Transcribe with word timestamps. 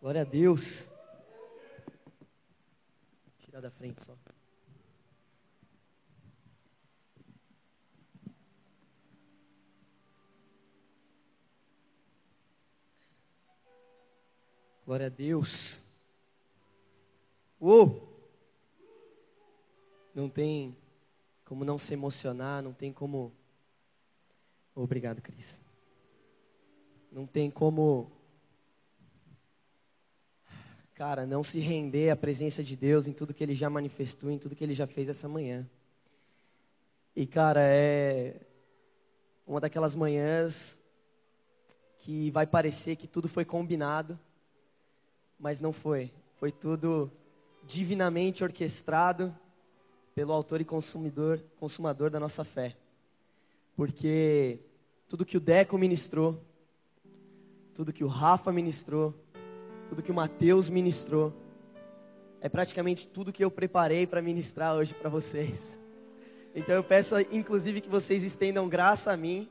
Glória 0.00 0.20
a 0.20 0.24
Deus. 0.24 0.88
Tirar 3.40 3.60
da 3.60 3.70
frente 3.70 4.00
só. 4.04 4.16
Glória 14.86 15.06
a 15.06 15.10
Deus. 15.10 15.80
Uou! 17.60 18.08
Não 20.14 20.30
tem 20.30 20.76
como 21.44 21.64
não 21.64 21.76
se 21.76 21.92
emocionar, 21.92 22.62
não 22.62 22.72
tem 22.72 22.92
como. 22.92 23.32
Obrigado, 24.74 25.20
Cris. 25.20 25.60
Não 27.10 27.26
tem 27.26 27.50
como 27.50 28.17
cara, 30.98 31.24
não 31.24 31.44
se 31.44 31.60
render 31.60 32.10
à 32.10 32.16
presença 32.16 32.60
de 32.60 32.74
Deus 32.74 33.06
em 33.06 33.12
tudo 33.12 33.32
que 33.32 33.44
Ele 33.44 33.54
já 33.54 33.70
manifestou, 33.70 34.32
em 34.32 34.36
tudo 34.36 34.56
que 34.56 34.64
Ele 34.64 34.74
já 34.74 34.84
fez 34.84 35.08
essa 35.08 35.28
manhã. 35.28 35.64
E, 37.14 37.24
cara, 37.24 37.60
é 37.62 38.34
uma 39.46 39.60
daquelas 39.60 39.94
manhãs 39.94 40.76
que 42.00 42.32
vai 42.32 42.48
parecer 42.48 42.96
que 42.96 43.06
tudo 43.06 43.28
foi 43.28 43.44
combinado, 43.44 44.18
mas 45.38 45.60
não 45.60 45.72
foi. 45.72 46.10
Foi 46.34 46.50
tudo 46.50 47.08
divinamente 47.64 48.42
orquestrado 48.42 49.32
pelo 50.16 50.32
autor 50.32 50.60
e 50.60 50.64
consumidor, 50.64 51.40
consumador 51.60 52.10
da 52.10 52.18
nossa 52.18 52.42
fé. 52.42 52.76
Porque 53.76 54.58
tudo 55.08 55.24
que 55.24 55.36
o 55.36 55.40
Deco 55.40 55.78
ministrou, 55.78 56.44
tudo 57.72 57.92
que 57.92 58.02
o 58.02 58.08
Rafa 58.08 58.50
ministrou, 58.50 59.14
tudo 59.88 60.02
que 60.02 60.10
o 60.10 60.14
Mateus 60.14 60.68
ministrou. 60.68 61.32
É 62.40 62.48
praticamente 62.48 63.08
tudo 63.08 63.32
que 63.32 63.44
eu 63.44 63.50
preparei 63.50 64.06
para 64.06 64.22
ministrar 64.22 64.74
hoje 64.76 64.94
para 64.94 65.08
vocês. 65.08 65.78
Então 66.54 66.74
eu 66.74 66.84
peço, 66.84 67.18
inclusive, 67.32 67.80
que 67.80 67.88
vocês 67.88 68.22
estendam 68.22 68.68
graça 68.68 69.12
a 69.12 69.16
mim 69.16 69.48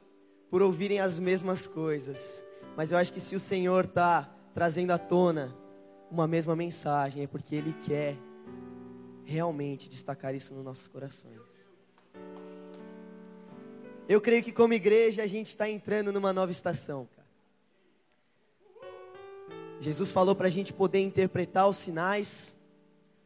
por 0.50 0.62
ouvirem 0.62 1.00
as 1.00 1.20
mesmas 1.20 1.68
coisas. 1.68 2.44
Mas 2.76 2.92
eu 2.92 2.98
acho 2.98 3.12
que 3.12 3.20
se 3.20 3.36
o 3.36 3.40
Senhor 3.40 3.86
está 3.86 4.34
trazendo 4.54 4.92
à 4.92 4.98
tona 4.98 5.56
uma 6.10 6.28
mesma 6.28 6.56
mensagem, 6.56 7.24
é 7.24 7.28
porque 7.28 7.56
Ele 7.56 7.74
quer 7.84 8.16
realmente 9.26 9.90
destacar 9.90 10.34
isso 10.34 10.54
nos 10.54 10.64
nossos 10.64 10.88
corações. 10.88 11.68
Eu 14.08 14.22
creio 14.22 14.42
que 14.42 14.54
como 14.54 14.74
igreja 14.74 15.24
a 15.24 15.28
gente 15.28 15.48
está 15.48 15.70
entrando 15.70 16.14
numa 16.14 16.32
nova 16.32 16.52
estação. 16.52 17.10
Jesus 19.80 20.11
falou 20.11 20.36
para 20.36 20.47
a 20.47 20.50
gente 20.50 20.73
poder 20.73 21.02
interpretar 21.02 21.67
os 21.67 21.78
sinais, 21.78 22.56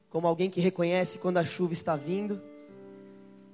como 0.09 0.27
alguém 0.27 0.49
que 0.49 0.59
reconhece 0.59 1.17
quando 1.17 1.38
a 1.38 1.44
chuva 1.44 1.73
está 1.73 1.95
vindo. 1.95 2.41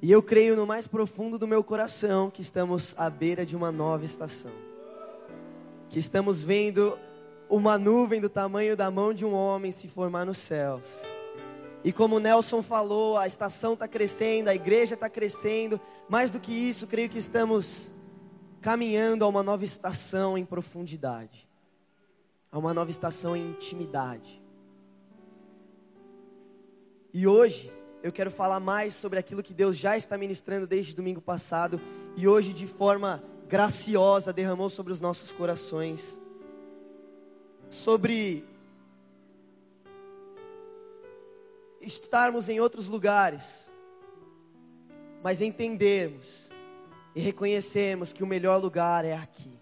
E 0.02 0.12
eu 0.12 0.22
creio 0.22 0.56
no 0.56 0.66
mais 0.66 0.88
profundo 0.88 1.38
do 1.38 1.48
meu 1.48 1.64
coração 1.64 2.32
que 2.32 2.42
estamos 2.42 2.96
à 2.98 3.10
beira 3.10 3.46
de 3.46 3.56
uma 3.56 3.72
nova 3.72 4.04
estação. 4.04 4.52
Que 5.90 6.00
estamos 6.00 6.42
vendo 6.42 6.98
uma 7.50 7.78
nuvem 7.78 8.20
do 8.20 8.30
tamanho 8.30 8.76
da 8.76 8.90
mão 8.90 9.14
de 9.14 9.24
um 9.26 9.34
homem 9.34 9.72
se 9.72 9.88
formar 9.88 10.26
nos 10.26 10.38
céus. 10.40 10.84
E 11.84 11.94
como 11.94 12.20
Nelson 12.20 12.64
falou, 12.64 13.18
a 13.18 13.28
estação 13.28 13.74
está 13.74 13.88
crescendo, 13.88 14.50
a 14.50 14.56
igreja 14.56 14.96
está 14.96 15.10
crescendo. 15.10 15.80
Mais 16.10 16.32
do 16.32 16.40
que 16.40 16.52
isso, 16.52 16.88
creio 16.88 17.10
que 17.10 17.20
estamos 17.20 17.92
caminhando 18.60 19.24
a 19.24 19.28
uma 19.28 19.44
nova 19.44 19.64
estação 19.64 20.36
em 20.36 20.44
profundidade 20.44 21.48
a 22.58 22.60
uma 22.60 22.74
nova 22.74 22.90
estação 22.90 23.38
em 23.38 23.52
intimidade. 23.52 24.42
E 27.14 27.28
hoje 27.28 27.72
eu 28.02 28.12
quero 28.12 28.32
falar 28.32 28.60
mais 28.60 28.96
sobre 28.96 29.20
aquilo 29.20 29.44
que 29.44 29.54
Deus 29.54 29.78
já 29.78 29.96
está 29.96 30.18
ministrando 30.18 30.66
desde 30.66 30.96
domingo 30.96 31.22
passado 31.22 31.80
e 32.16 32.28
hoje 32.28 32.54
de 32.54 32.66
forma 32.66 33.24
graciosa 33.48 34.34
derramou 34.34 34.72
sobre 34.72 34.92
os 34.92 35.00
nossos 35.00 35.32
corações. 35.32 36.20
Sobre 37.70 38.44
estarmos 41.80 42.50
em 42.50 42.60
outros 42.60 42.88
lugares, 42.88 43.70
mas 45.22 45.42
entendermos 45.42 46.50
e 47.16 47.22
reconhecermos 47.22 48.12
que 48.12 48.24
o 48.24 48.28
melhor 48.28 48.60
lugar 48.60 49.06
é 49.06 49.14
aqui. 49.14 49.54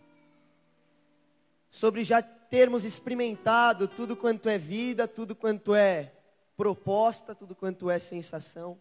Sobre 1.70 2.06
já 2.06 2.24
termos 2.50 2.86
experimentado 2.86 3.88
tudo 3.88 4.16
quanto 4.16 4.50
é 4.50 4.58
vida, 4.58 5.08
tudo 5.08 5.36
quanto 5.36 5.74
é 5.76 6.14
proposta, 6.56 7.36
tudo 7.36 7.54
quanto 7.54 7.90
é 7.90 8.00
sensação, 8.00 8.80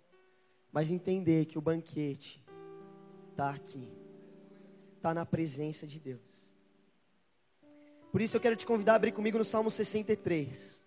mas 0.72 0.91
entender 0.91 1.47
que 1.47 1.58
o 1.58 1.62
banquete 1.62 2.44
está 3.30 3.50
aqui, 3.50 3.88
está 4.97 5.12
na 5.12 5.26
presença 5.26 5.86
de 5.86 5.98
Deus. 5.98 6.20
Por 8.12 8.20
isso 8.20 8.36
eu 8.36 8.41
quero 8.41 8.54
te 8.54 8.64
convidar 8.64 8.92
a 8.92 8.97
abrir 8.97 9.12
comigo 9.12 9.38
no 9.38 9.44
Salmo 9.44 9.70
63. 9.70 10.84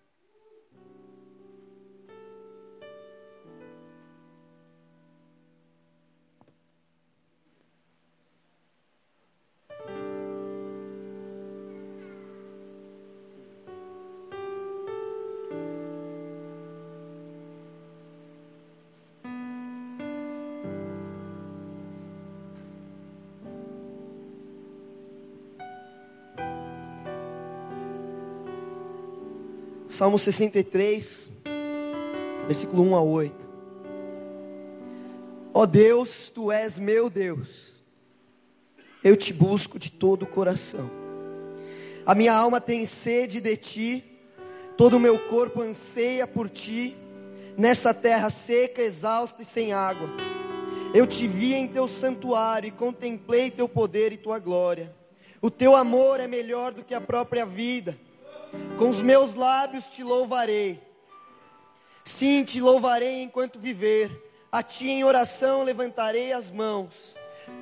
Salmo 29.98 30.16
63, 30.16 31.28
versículo 32.46 32.84
1 32.84 32.94
a 32.94 33.02
8. 33.02 33.48
Ó 35.52 35.62
oh 35.62 35.66
Deus, 35.66 36.30
tu 36.30 36.52
és 36.52 36.78
meu 36.78 37.10
Deus, 37.10 37.82
eu 39.02 39.16
te 39.16 39.32
busco 39.32 39.76
de 39.76 39.90
todo 39.90 40.22
o 40.22 40.26
coração. 40.28 40.88
A 42.06 42.14
minha 42.14 42.32
alma 42.32 42.60
tem 42.60 42.86
sede 42.86 43.40
de 43.40 43.56
ti, 43.56 44.04
todo 44.76 44.98
o 44.98 45.00
meu 45.00 45.18
corpo 45.18 45.62
anseia 45.62 46.28
por 46.28 46.48
ti, 46.48 46.94
nessa 47.56 47.92
terra 47.92 48.30
seca, 48.30 48.80
exausta 48.80 49.42
e 49.42 49.44
sem 49.44 49.72
água. 49.72 50.08
Eu 50.94 51.08
te 51.08 51.26
vi 51.26 51.54
em 51.54 51.66
teu 51.66 51.88
santuário 51.88 52.68
e 52.68 52.70
contemplei 52.70 53.50
teu 53.50 53.68
poder 53.68 54.12
e 54.12 54.16
tua 54.16 54.38
glória. 54.38 54.94
O 55.42 55.50
teu 55.50 55.74
amor 55.74 56.20
é 56.20 56.28
melhor 56.28 56.72
do 56.72 56.84
que 56.84 56.94
a 56.94 57.00
própria 57.00 57.44
vida 57.44 57.98
com 58.76 58.88
os 58.88 59.02
meus 59.02 59.34
lábios 59.34 59.84
te 59.86 60.02
louvarei. 60.02 60.80
Sim, 62.04 62.44
te 62.44 62.60
louvarei 62.60 63.22
enquanto 63.22 63.58
viver. 63.58 64.10
A 64.50 64.62
ti 64.62 64.88
em 64.88 65.04
oração 65.04 65.62
levantarei 65.62 66.32
as 66.32 66.50
mãos. 66.50 67.14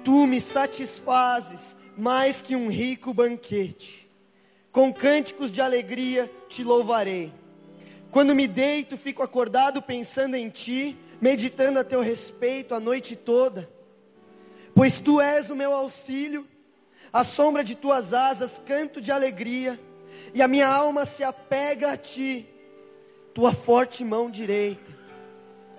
Tu 0.04 0.26
me 0.26 0.40
satisfazes 0.40 1.76
mais 1.96 2.42
que 2.42 2.54
um 2.54 2.68
rico 2.68 3.12
banquete. 3.12 4.08
Com 4.70 4.92
cânticos 4.92 5.50
de 5.50 5.60
alegria 5.60 6.30
te 6.48 6.62
louvarei. 6.62 7.32
Quando 8.10 8.34
me 8.34 8.46
deito, 8.46 8.96
fico 8.96 9.22
acordado 9.22 9.82
pensando 9.82 10.36
em 10.36 10.48
ti, 10.48 10.96
meditando 11.20 11.78
a 11.78 11.84
teu 11.84 12.00
respeito 12.00 12.74
a 12.74 12.80
noite 12.80 13.16
toda. 13.16 13.68
Pois 14.74 15.00
tu 15.00 15.20
és 15.20 15.50
o 15.50 15.56
meu 15.56 15.72
auxílio, 15.72 16.46
à 17.12 17.24
sombra 17.24 17.64
de 17.64 17.74
tuas 17.74 18.12
asas 18.12 18.60
canto 18.64 19.00
de 19.00 19.10
alegria 19.10 19.80
e 20.34 20.42
a 20.42 20.48
minha 20.48 20.68
alma 20.68 21.04
se 21.04 21.22
apega 21.22 21.92
a 21.92 21.96
ti, 21.96 22.46
tua 23.34 23.52
forte 23.52 24.04
mão 24.04 24.30
direita 24.30 24.96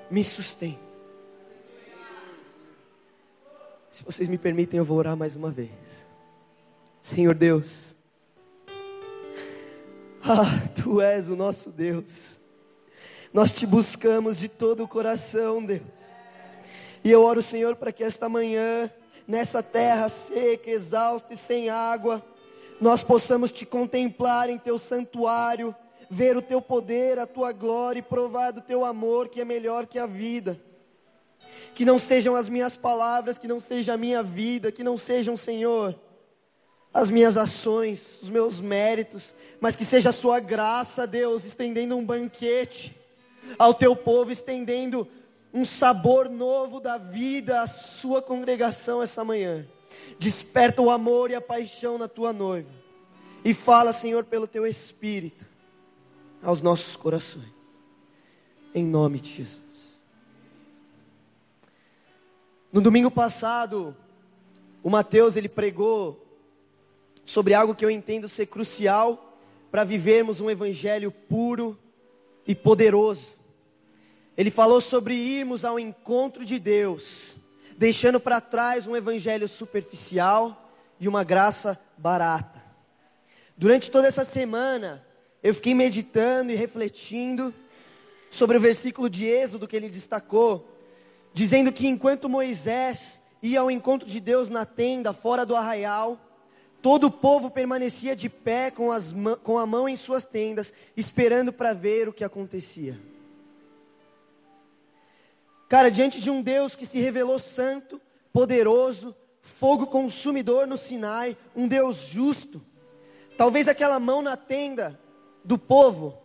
me 0.10 0.24
sustenta. 0.24 0.88
Se 3.92 4.04
vocês 4.04 4.30
me 4.30 4.38
permitem, 4.38 4.78
eu 4.78 4.86
vou 4.86 4.98
orar 4.98 5.18
mais 5.18 5.36
uma 5.36 5.50
vez. 5.50 5.72
Senhor 7.02 7.34
Deus, 7.34 7.96
ah, 10.24 10.68
tu 10.76 11.02
és 11.02 11.30
o 11.30 11.36
nosso 11.36 11.72
Deus, 11.72 12.38
nós 13.34 13.52
te 13.52 13.66
buscamos 13.66 14.38
de 14.38 14.50
todo 14.50 14.84
o 14.84 14.88
coração, 14.88 15.64
Deus, 15.64 15.82
e 17.04 17.10
eu 17.10 17.24
oro, 17.24 17.42
Senhor, 17.42 17.76
para 17.76 17.92
que 17.92 18.04
esta 18.04 18.28
manhã, 18.28 18.92
nessa 19.28 19.64
terra 19.64 20.10
seca, 20.10 20.70
exausta 20.70 21.34
e 21.34 21.38
sem 21.38 21.70
água, 21.70 22.24
nós 22.80 23.04
possamos 23.04 23.52
te 23.52 23.66
contemplar 23.66 24.50
em 24.50 24.58
teu 24.58 24.78
santuário, 24.78 25.76
ver 26.10 26.38
o 26.38 26.42
teu 26.42 26.62
poder, 26.62 27.20
a 27.20 27.28
tua 27.28 27.52
glória 27.52 28.00
e 28.00 28.04
provar 28.04 28.52
do 28.52 28.62
teu 28.62 28.86
amor 28.86 29.28
que 29.28 29.42
é 29.42 29.46
melhor 29.46 29.88
que 29.88 30.00
a 30.00 30.06
vida. 30.06 30.60
Que 31.74 31.86
não 31.86 32.00
sejam 32.00 32.36
as 32.36 32.48
minhas 32.48 32.76
palavras, 32.76 33.38
que 33.38 33.48
não 33.48 33.60
seja 33.60 33.94
a 33.94 33.98
minha 33.98 34.24
vida, 34.24 34.72
que 34.72 34.84
não 34.84 34.98
sejam, 34.98 35.36
Senhor, 35.36 35.96
as 36.94 37.12
minhas 37.12 37.38
ações, 37.38 38.20
os 38.22 38.30
meus 38.30 38.60
méritos, 38.60 39.36
mas 39.60 39.76
que 39.76 39.86
seja 39.86 40.10
a 40.10 40.14
sua 40.14 40.40
graça, 40.40 41.06
Deus, 41.06 41.46
estendendo 41.46 41.96
um 41.96 42.06
banquete 42.06 42.96
ao 43.58 43.74
teu 43.74 43.96
povo, 43.96 44.32
estendendo 44.32 45.08
um 45.54 45.66
sabor 45.66 46.30
novo 46.30 46.80
da 46.80 46.98
vida 46.98 47.62
à 47.62 47.68
sua 47.68 48.22
congregação 48.22 49.02
essa 49.02 49.24
manhã. 49.24 49.66
Desperta 50.20 50.82
o 50.82 50.90
amor 50.90 51.32
e 51.32 51.36
a 51.36 51.42
paixão 51.42 51.98
na 51.98 52.08
tua 52.08 52.34
noiva. 52.34 52.70
E 53.44 53.54
fala, 53.54 53.94
Senhor, 53.94 54.24
pelo 54.26 54.48
teu 54.48 54.66
espírito 54.66 55.46
aos 56.42 56.62
nossos 56.62 56.96
corações. 56.96 57.46
Em 58.74 58.86
nome 58.86 59.20
de 59.20 59.34
Jesus. 59.34 59.62
No 62.72 62.82
domingo 62.82 63.10
passado, 63.10 63.96
o 64.84 64.90
Mateus 64.90 65.36
ele 65.36 65.50
pregou 65.50 66.24
sobre 67.26 67.54
algo 67.54 67.76
que 67.76 67.84
eu 67.84 67.90
entendo 67.90 68.30
ser 68.30 68.46
crucial 68.46 69.38
para 69.72 69.84
vivermos 69.84 70.40
um 70.40 70.50
evangelho 70.50 71.12
puro 71.12 71.78
e 72.46 72.56
poderoso. 72.56 73.36
Ele 74.38 74.50
falou 74.50 74.80
sobre 74.80 75.16
irmos 75.16 75.66
ao 75.66 75.80
encontro 75.80 76.46
de 76.46 76.60
Deus, 76.60 77.36
deixando 77.78 78.20
para 78.20 78.42
trás 78.42 78.88
um 78.88 78.96
evangelho 78.96 79.48
superficial 79.48 80.70
e 81.00 81.08
uma 81.08 81.24
graça 81.24 81.80
barata. 81.96 82.62
Durante 83.56 83.92
toda 83.92 84.08
essa 84.08 84.26
semana, 84.26 85.06
eu 85.44 85.54
fiquei 85.54 85.76
meditando 85.76 86.52
e 86.52 86.56
refletindo 86.56 87.54
sobre 88.32 88.58
o 88.58 88.60
versículo 88.60 89.10
de 89.10 89.26
Êxodo 89.26 89.68
que 89.68 89.76
ele 89.76 89.90
destacou, 89.90 90.68
dizendo 91.34 91.72
que 91.72 91.88
enquanto 91.88 92.28
Moisés 92.28 93.22
ia 93.42 93.60
ao 93.60 93.70
encontro 93.70 94.10
de 94.10 94.20
Deus 94.20 94.50
na 94.50 94.66
tenda, 94.66 95.14
fora 95.14 95.46
do 95.46 95.56
arraial, 95.56 96.20
todo 96.82 97.06
o 97.06 97.12
povo 97.12 97.52
permanecia 97.52 98.16
de 98.16 98.28
pé 98.28 98.72
com, 98.72 98.92
as, 98.92 99.14
com 99.44 99.60
a 99.60 99.66
mão 99.68 99.88
em 99.88 99.96
suas 99.96 100.26
tendas, 100.26 100.74
esperando 100.96 101.54
para 101.54 101.74
ver 101.74 102.10
o 102.10 102.14
que 102.14 102.24
acontecia. 102.24 102.98
Cara, 105.68 105.92
diante 105.92 106.22
de 106.22 106.30
um 106.30 106.42
Deus 106.42 106.76
que 106.76 106.86
se 106.86 107.00
revelou 107.00 107.40
santo, 107.40 108.00
poderoso, 108.32 109.16
fogo 109.42 109.88
consumidor 109.88 110.66
no 110.66 110.78
Sinai, 110.78 111.36
um 111.56 111.68
Deus 111.68 112.08
justo, 112.08 112.62
talvez 113.36 113.68
aquela 113.68 114.00
mão 114.00 114.22
na 114.22 114.38
tenda 114.38 115.00
do 115.44 115.58
povo 115.58 116.18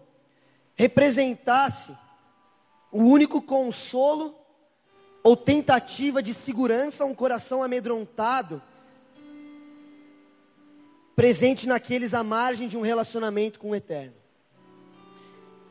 representasse 0.75 1.97
o 2.91 2.99
único 2.99 3.41
consolo 3.43 4.35
ou 5.23 5.37
tentativa 5.37 6.23
de 6.23 6.35
segurança 6.35 7.05
a 7.05 7.07
um 7.07 7.15
coração 7.15 7.63
amedrontado, 7.63 8.61
presente 11.15 11.67
naqueles 11.67 12.15
à 12.15 12.23
margem 12.23 12.69
de 12.69 12.77
um 12.77 12.81
relacionamento 12.81 13.59
com 13.59 13.71
o 13.71 13.75
Eterno. 13.75 14.15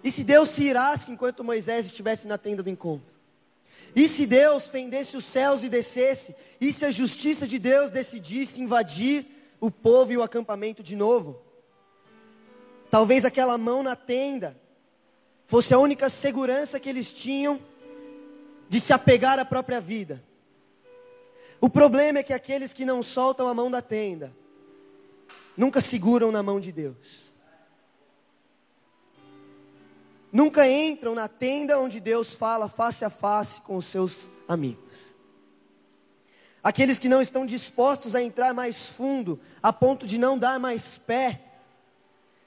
E 0.03 0.12
se 0.12 0.23
Deus 0.23 0.50
se 0.50 0.63
irasse 0.63 1.12
enquanto 1.12 1.44
Moisés 1.44 1.85
estivesse 1.85 2.27
na 2.27 2.38
tenda 2.38 2.63
do 2.63 2.69
encontro? 2.69 3.10
E 3.95 4.07
se 4.07 4.25
Deus 4.25 4.67
fendesse 4.67 5.17
os 5.17 5.25
céus 5.25 5.63
e 5.63 5.69
descesse? 5.69 6.35
E 6.59 6.71
se 6.71 6.85
a 6.85 6.91
justiça 6.91 7.47
de 7.47 7.59
Deus 7.59 7.91
decidisse 7.91 8.61
invadir 8.61 9.25
o 9.59 9.69
povo 9.69 10.13
e 10.13 10.17
o 10.17 10.23
acampamento 10.23 10.81
de 10.81 10.95
novo? 10.95 11.41
Talvez 12.89 13.25
aquela 13.25 13.57
mão 13.57 13.83
na 13.83 13.95
tenda 13.95 14.55
fosse 15.45 15.73
a 15.73 15.79
única 15.79 16.09
segurança 16.09 16.79
que 16.79 16.88
eles 16.88 17.11
tinham 17.11 17.59
de 18.69 18.79
se 18.79 18.93
apegar 18.93 19.38
à 19.38 19.45
própria 19.45 19.81
vida. 19.81 20.23
O 21.59 21.69
problema 21.69 22.19
é 22.19 22.23
que 22.23 22.33
aqueles 22.33 22.73
que 22.73 22.85
não 22.85 23.03
soltam 23.03 23.47
a 23.47 23.53
mão 23.53 23.69
da 23.69 23.81
tenda 23.81 24.33
nunca 25.55 25.81
seguram 25.81 26.31
na 26.31 26.41
mão 26.41 26.59
de 26.59 26.71
Deus. 26.71 27.31
Nunca 30.31 30.69
entram 30.69 31.13
na 31.13 31.28
tenda 31.28 31.80
onde 31.80 32.00
Deus 32.00 32.33
fala 32.33 32.69
face 32.69 33.04
a 33.04 33.10
face 33.10 33.60
com 33.62 33.75
os 33.75 33.86
seus 33.86 34.28
amigos. 34.48 34.92
Aqueles 36.63 37.00
que 37.00 37.10
não 37.10 37.22
estão 37.22 37.45
dispostos 37.45 38.16
a 38.16 38.22
entrar 38.22 38.54
mais 38.54 38.88
fundo, 38.89 39.39
a 39.62 39.74
ponto 39.74 40.06
de 40.06 40.18
não 40.18 40.38
dar 40.38 40.60
mais 40.60 40.98
pé, 40.98 41.42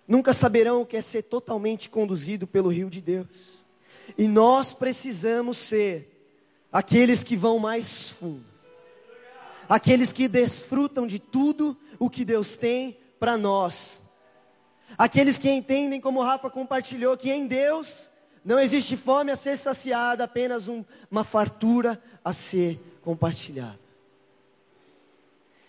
nunca 0.06 0.32
saberão 0.32 0.82
o 0.82 0.86
que 0.86 0.96
é 0.96 1.02
ser 1.02 1.22
totalmente 1.22 1.90
conduzido 1.90 2.46
pelo 2.46 2.68
rio 2.68 2.88
de 2.88 3.00
Deus. 3.00 3.26
E 4.16 4.28
nós 4.28 4.72
precisamos 4.72 5.58
ser 5.58 6.10
aqueles 6.72 7.24
que 7.24 7.36
vão 7.36 7.58
mais 7.58 8.10
fundo, 8.10 8.44
aqueles 9.68 10.12
que 10.12 10.28
desfrutam 10.28 11.06
de 11.06 11.18
tudo 11.18 11.76
o 11.98 12.08
que 12.08 12.24
Deus 12.24 12.56
tem 12.56 12.96
para 13.18 13.36
nós, 13.36 13.98
aqueles 14.96 15.38
que 15.38 15.50
entendem, 15.50 16.00
como 16.00 16.20
o 16.20 16.22
Rafa 16.22 16.50
compartilhou, 16.50 17.16
que 17.16 17.30
em 17.30 17.46
Deus 17.46 18.10
não 18.44 18.58
existe 18.58 18.96
fome 18.96 19.30
a 19.30 19.36
ser 19.36 19.56
saciada, 19.56 20.24
apenas 20.24 20.68
um, 20.68 20.84
uma 21.10 21.24
fartura 21.24 22.00
a 22.24 22.32
ser 22.32 22.78
compartilhada. 23.02 23.78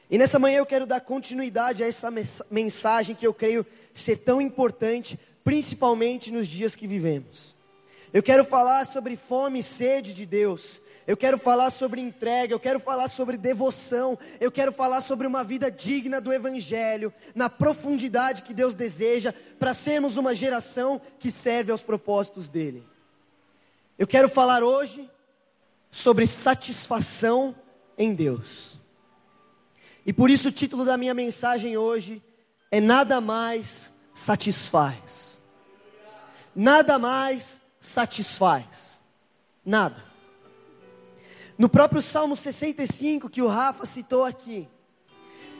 E 0.10 0.18
nessa 0.18 0.38
manhã 0.38 0.58
eu 0.58 0.66
quero 0.66 0.86
dar 0.86 1.02
continuidade 1.02 1.84
a 1.84 1.88
essa 1.88 2.12
mensagem 2.52 3.16
que 3.16 3.26
eu 3.26 3.34
creio 3.34 3.66
ser 3.94 4.18
tão 4.18 4.40
importante, 4.40 5.20
principalmente 5.44 6.32
nos 6.32 6.48
dias 6.48 6.76
que 6.76 6.86
vivemos. 6.86 7.56
Eu 8.14 8.22
quero 8.22 8.46
falar 8.46 8.86
sobre 8.86 9.16
fome 9.16 9.60
e 9.60 9.64
sede 9.64 10.14
de 10.14 10.26
Deus, 10.26 10.80
eu 11.08 11.16
quero 11.16 11.38
falar 11.38 11.70
sobre 11.70 12.02
entrega, 12.02 12.54
eu 12.54 12.60
quero 12.60 12.80
falar 12.80 13.08
sobre 13.08 13.38
devoção, 13.38 14.18
eu 14.40 14.52
quero 14.52 14.72
falar 14.72 15.02
sobre 15.02 15.28
uma 15.28 15.44
vida 15.44 15.70
digna 15.70 16.20
do 16.20 16.34
Evangelho, 16.34 17.14
na 17.36 17.48
profundidade 17.48 18.42
que 18.42 18.54
Deus 18.54 18.74
deseja, 18.74 19.34
para 19.60 19.74
sermos 19.74 20.18
uma 20.18 20.34
geração 20.34 21.00
que 21.20 21.30
serve 21.30 21.72
aos 21.72 21.84
propósitos 21.84 22.50
dEle. 22.50 22.84
Eu 24.00 24.08
quero 24.08 24.28
falar 24.28 24.64
hoje 24.64 25.08
sobre 25.92 26.26
satisfação 26.26 27.56
em 27.98 28.14
Deus. 28.14 28.74
E 30.06 30.12
por 30.12 30.30
isso 30.30 30.50
o 30.50 30.52
título 30.52 30.84
da 30.84 30.98
minha 30.98 31.14
mensagem 31.14 31.78
hoje 31.78 32.22
é 32.72 32.82
Nada 32.82 33.22
mais 33.22 33.94
satisfaz. 34.14 35.40
Nada 36.56 36.98
mais 36.98 37.62
satisfaz. 37.80 39.00
Nada. 39.64 40.15
No 41.58 41.70
próprio 41.70 42.02
Salmo 42.02 42.36
65, 42.36 43.30
que 43.30 43.42
o 43.42 43.48
Rafa 43.48 43.86
citou 43.86 44.26
aqui, 44.26 44.68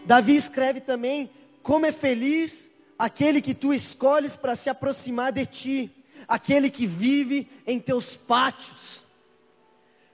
Davi 0.06 0.36
escreve 0.36 0.82
também: 0.82 1.30
Como 1.64 1.86
é 1.86 1.92
feliz 1.92 2.70
aquele 2.98 3.42
que 3.42 3.54
tu 3.54 3.74
escolhes 3.74 4.36
para 4.36 4.56
se 4.56 4.70
aproximar 4.70 5.32
de 5.32 5.46
ti, 5.46 6.06
aquele 6.28 6.70
que 6.70 6.86
vive 6.86 7.50
em 7.66 7.80
teus 7.80 8.16
pátios. 8.16 9.04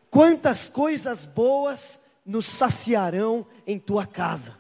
Quantas 0.10 0.68
coisas 0.68 1.26
boas 1.26 2.00
nos 2.26 2.46
saciarão 2.46 3.46
em 3.66 3.80
tua 3.80 4.06
casa, 4.06 4.58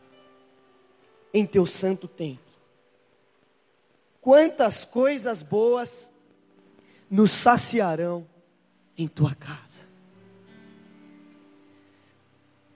em 1.33 1.45
teu 1.45 1.65
santo 1.65 2.07
templo. 2.07 2.51
Quantas 4.21 4.85
coisas 4.85 5.41
boas 5.41 6.09
nos 7.09 7.31
saciarão 7.31 8.27
em 8.97 9.07
tua 9.07 9.35
casa. 9.35 9.80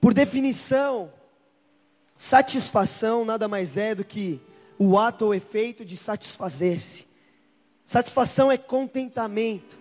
Por 0.06 0.14
definição, 0.14 1.12
satisfação 2.16 3.26
nada 3.26 3.48
mais 3.48 3.76
é 3.76 3.96
do 3.96 4.06
que 4.06 4.40
o 4.78 5.00
ato 5.00 5.26
ou 5.26 5.34
efeito 5.34 5.84
de 5.84 5.98
satisfazer-se. 5.98 7.08
Satisfação 7.88 8.52
é 8.52 8.56
contentamento, 8.56 9.76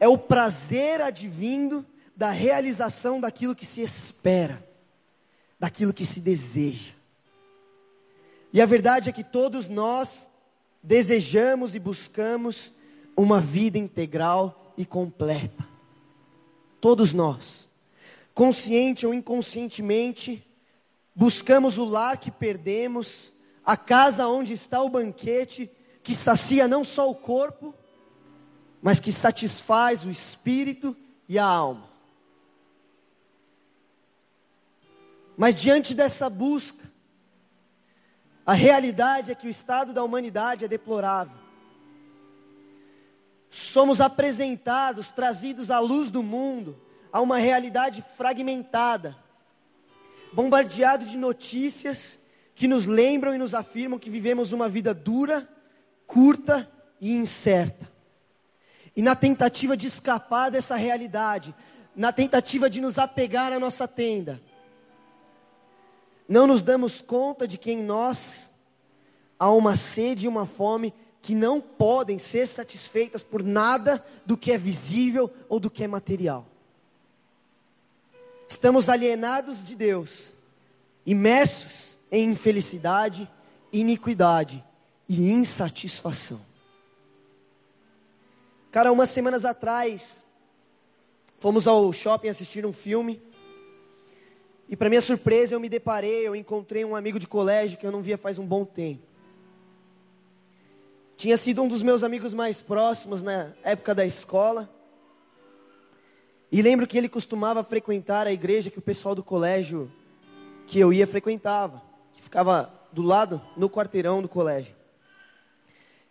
é 0.00 0.08
o 0.08 0.16
prazer 0.16 1.02
advindo 1.02 1.84
da 2.16 2.30
realização 2.30 3.20
daquilo 3.20 3.54
que 3.54 3.66
se 3.66 3.82
espera, 3.82 4.66
daquilo 5.60 5.92
que 5.92 6.06
se 6.06 6.18
deseja. 6.18 6.94
E 8.54 8.62
a 8.62 8.64
verdade 8.64 9.10
é 9.10 9.12
que 9.12 9.22
todos 9.22 9.68
nós 9.68 10.30
desejamos 10.82 11.74
e 11.74 11.78
buscamos 11.78 12.72
uma 13.14 13.38
vida 13.38 13.76
integral 13.76 14.72
e 14.78 14.86
completa. 14.86 15.62
Todos 16.80 17.12
nós 17.12 17.65
consciente 18.36 19.06
ou 19.06 19.14
inconscientemente, 19.14 20.46
buscamos 21.14 21.78
o 21.78 21.86
lar 21.86 22.18
que 22.18 22.30
perdemos, 22.30 23.32
a 23.64 23.78
casa 23.78 24.28
onde 24.28 24.52
está 24.52 24.82
o 24.82 24.90
banquete, 24.90 25.70
que 26.02 26.14
sacia 26.14 26.68
não 26.68 26.84
só 26.84 27.10
o 27.10 27.14
corpo, 27.14 27.74
mas 28.82 29.00
que 29.00 29.10
satisfaz 29.10 30.04
o 30.04 30.10
espírito 30.10 30.94
e 31.26 31.38
a 31.38 31.46
alma. 31.46 31.88
Mas 35.34 35.54
diante 35.54 35.94
dessa 35.94 36.28
busca, 36.28 36.84
a 38.44 38.52
realidade 38.52 39.32
é 39.32 39.34
que 39.34 39.46
o 39.46 39.50
estado 39.50 39.94
da 39.94 40.04
humanidade 40.04 40.62
é 40.62 40.68
deplorável. 40.68 41.38
Somos 43.48 43.98
apresentados, 43.98 45.10
trazidos 45.10 45.70
à 45.70 45.78
luz 45.78 46.10
do 46.10 46.22
mundo, 46.22 46.84
a 47.16 47.20
uma 47.22 47.38
realidade 47.38 48.04
fragmentada, 48.14 49.16
bombardeado 50.34 51.06
de 51.06 51.16
notícias 51.16 52.18
que 52.54 52.68
nos 52.68 52.84
lembram 52.84 53.34
e 53.34 53.38
nos 53.38 53.54
afirmam 53.54 53.98
que 53.98 54.10
vivemos 54.10 54.52
uma 54.52 54.68
vida 54.68 54.92
dura, 54.92 55.48
curta 56.06 56.70
e 57.00 57.16
incerta. 57.16 57.90
E 58.94 59.00
na 59.00 59.16
tentativa 59.16 59.74
de 59.74 59.86
escapar 59.86 60.50
dessa 60.50 60.76
realidade, 60.76 61.54
na 61.94 62.12
tentativa 62.12 62.68
de 62.68 62.82
nos 62.82 62.98
apegar 62.98 63.50
à 63.50 63.58
nossa 63.58 63.88
tenda, 63.88 64.38
não 66.28 66.46
nos 66.46 66.60
damos 66.60 67.00
conta 67.00 67.48
de 67.48 67.56
que 67.56 67.72
em 67.72 67.82
nós 67.82 68.50
há 69.38 69.50
uma 69.50 69.74
sede 69.74 70.26
e 70.26 70.28
uma 70.28 70.44
fome 70.44 70.92
que 71.22 71.34
não 71.34 71.62
podem 71.62 72.18
ser 72.18 72.46
satisfeitas 72.46 73.22
por 73.22 73.42
nada 73.42 74.04
do 74.26 74.36
que 74.36 74.52
é 74.52 74.58
visível 74.58 75.32
ou 75.48 75.58
do 75.58 75.70
que 75.70 75.82
é 75.82 75.88
material. 75.88 76.46
Estamos 78.48 78.88
alienados 78.88 79.64
de 79.64 79.74
Deus, 79.74 80.32
imersos 81.04 81.96
em 82.10 82.30
infelicidade, 82.30 83.28
iniquidade 83.72 84.64
e 85.08 85.30
insatisfação. 85.30 86.40
Cara, 88.70 88.92
umas 88.92 89.10
semanas 89.10 89.44
atrás, 89.44 90.24
fomos 91.38 91.66
ao 91.66 91.92
shopping 91.92 92.28
assistir 92.28 92.64
um 92.64 92.72
filme. 92.72 93.20
E 94.68 94.76
para 94.76 94.88
minha 94.88 95.00
surpresa, 95.00 95.54
eu 95.54 95.60
me 95.60 95.68
deparei, 95.68 96.26
eu 96.26 96.36
encontrei 96.36 96.84
um 96.84 96.94
amigo 96.94 97.18
de 97.18 97.26
colégio 97.26 97.78
que 97.78 97.86
eu 97.86 97.92
não 97.92 98.02
via 98.02 98.18
faz 98.18 98.38
um 98.38 98.46
bom 98.46 98.64
tempo. 98.64 99.02
Tinha 101.16 101.36
sido 101.36 101.62
um 101.62 101.68
dos 101.68 101.82
meus 101.82 102.04
amigos 102.04 102.34
mais 102.34 102.60
próximos 102.60 103.22
na 103.22 103.52
época 103.62 103.94
da 103.94 104.04
escola. 104.04 104.68
E 106.50 106.62
lembro 106.62 106.86
que 106.86 106.96
ele 106.96 107.08
costumava 107.08 107.62
frequentar 107.64 108.26
a 108.26 108.32
igreja 108.32 108.70
que 108.70 108.78
o 108.78 108.82
pessoal 108.82 109.14
do 109.14 109.22
colégio 109.22 109.90
que 110.66 110.78
eu 110.78 110.92
ia 110.92 111.06
frequentava, 111.06 111.82
que 112.12 112.22
ficava 112.22 112.72
do 112.92 113.02
lado 113.02 113.40
no 113.56 113.68
quarteirão 113.68 114.22
do 114.22 114.28
colégio. 114.28 114.74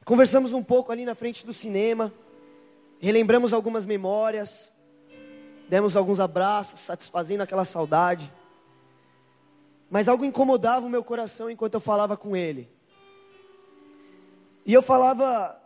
Conversamos 0.04 0.54
um 0.54 0.63
pouco 0.63 0.92
ali 0.92 1.04
na 1.04 1.15
frente 1.15 1.46
do 1.46 1.54
cinema, 1.54 2.13
relembramos 3.00 3.54
algumas 3.54 3.86
memórias, 3.86 4.72
demos 5.68 5.96
alguns 5.96 6.20
abraços, 6.20 6.80
satisfazendo 6.80 7.42
aquela 7.42 7.65
saudade. 7.65 8.32
Mas 9.89 10.08
algo 10.08 10.25
incomodava 10.25 10.86
o 10.86 10.89
meu 10.89 11.04
coração 11.04 11.50
enquanto 11.50 11.75
eu 11.75 11.80
falava 11.80 12.15
com 12.15 12.36
ele. 12.36 12.70
E 14.65 14.74
eu 14.74 14.82
falava 14.82 15.60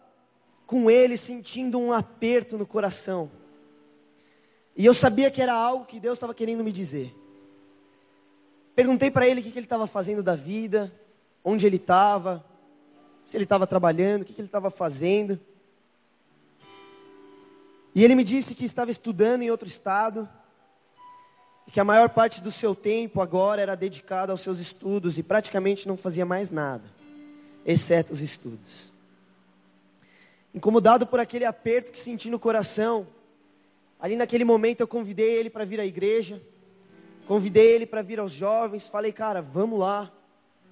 com 0.65 0.89
ele 0.89 1.17
sentindo 1.17 1.79
um 1.79 1.91
aperto 1.91 2.57
no 2.57 2.65
coração. 2.65 3.31
E 4.79 4.85
eu 4.85 4.93
sabia 4.93 5.29
que 5.29 5.41
era 5.41 5.53
algo 5.53 5.83
que 5.83 5.99
Deus 5.99 6.15
estava 6.15 6.33
querendo 6.33 6.63
me 6.63 6.71
dizer. 6.71 7.13
Perguntei 8.73 9.11
para 9.11 9.27
ele 9.27 9.41
o 9.41 9.43
que, 9.43 9.51
que 9.51 9.59
ele 9.59 9.65
estava 9.65 9.85
fazendo 9.85 10.23
da 10.23 10.37
vida, 10.37 10.89
onde 11.43 11.67
ele 11.67 11.75
estava, 11.75 12.41
se 13.25 13.35
ele 13.35 13.43
estava 13.43 13.67
trabalhando, 13.67 14.21
o 14.21 14.25
que, 14.25 14.31
que 14.31 14.39
ele 14.39 14.47
estava 14.47 14.69
fazendo. 14.69 15.37
E 17.93 18.05
ele 18.05 18.15
me 18.15 18.23
disse 18.23 18.55
que 18.55 18.63
estava 18.63 18.89
estudando 18.89 19.41
em 19.41 19.51
outro 19.51 19.67
estado, 19.67 20.29
e 21.67 21.71
que 21.71 21.81
a 21.81 21.83
maior 21.83 22.07
parte 22.07 22.39
do 22.39 22.49
seu 22.49 22.73
tempo 22.73 23.19
agora 23.19 23.61
era 23.61 23.75
dedicado 23.75 24.31
aos 24.31 24.39
seus 24.39 24.59
estudos 24.59 25.17
e 25.17 25.23
praticamente 25.23 25.89
não 25.89 25.97
fazia 25.97 26.25
mais 26.25 26.49
nada, 26.49 26.85
exceto 27.65 28.13
os 28.13 28.21
estudos. 28.21 28.93
Incomodado 30.55 31.05
por 31.05 31.19
aquele 31.19 31.43
aperto 31.43 31.91
que 31.91 31.99
senti 31.99 32.29
no 32.29 32.39
coração, 32.39 33.05
ali 33.99 34.15
naquele 34.15 34.45
momento 34.45 34.81
eu 34.81 34.87
convidei 34.87 35.37
ele 35.37 35.49
para 35.49 35.65
vir 35.65 35.79
à 35.79 35.85
igreja, 35.85 36.41
convidei 37.27 37.73
ele 37.73 37.85
para 37.85 38.01
vir 38.01 38.19
aos 38.19 38.31
jovens, 38.31 38.87
falei, 38.87 39.11
cara, 39.11 39.41
vamos 39.41 39.79
lá, 39.79 40.11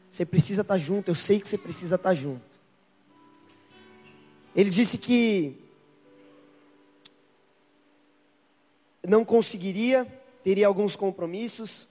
você 0.10 0.26
precisa 0.26 0.62
estar 0.62 0.76
tá 0.76 0.78
junto, 0.78 1.10
eu 1.12 1.16
sei 1.16 1.40
que 1.40 1.48
você 1.48 1.58
precisa 1.58 1.96
estar 1.96 2.10
tá 2.10 2.16
junto. 2.16 2.42
Ele 4.56 4.70
disse 4.70 4.98
que 4.98 5.56
não 9.08 9.24
conseguiria, 9.24 10.06
teria 10.44 10.68
alguns 10.68 10.96
compromissos. 10.96 11.88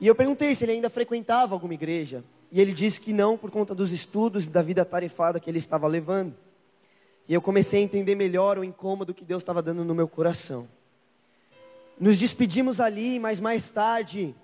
E 0.00 0.06
eu 0.06 0.14
perguntei 0.14 0.54
se 0.54 0.64
ele 0.64 0.72
ainda 0.72 0.90
frequentava 0.90 1.54
alguma 1.54 1.74
igreja. 1.74 2.24
E 2.50 2.60
ele 2.60 2.72
disse 2.72 3.00
que 3.00 3.12
não 3.12 3.38
por 3.38 3.50
conta 3.50 3.74
dos 3.74 3.92
estudos 3.92 4.46
e 4.46 4.50
da 4.50 4.60
vida 4.60 4.84
tarefada 4.84 5.38
que 5.38 5.48
ele 5.48 5.58
estava 5.58 5.86
levando. 5.86 6.34
E 7.28 7.32
eu 7.32 7.40
comecei 7.40 7.80
a 7.80 7.84
entender 7.84 8.14
melhor 8.14 8.58
o 8.58 8.64
incômodo 8.64 9.14
que 9.14 9.24
Deus 9.24 9.42
estava 9.42 9.62
dando 9.62 9.84
no 9.84 9.94
meu 9.94 10.06
coração. 10.06 10.68
Nos 11.98 12.18
despedimos 12.18 12.80
ali, 12.80 13.18
mas 13.18 13.40
mais 13.40 13.70
tarde 13.70 14.34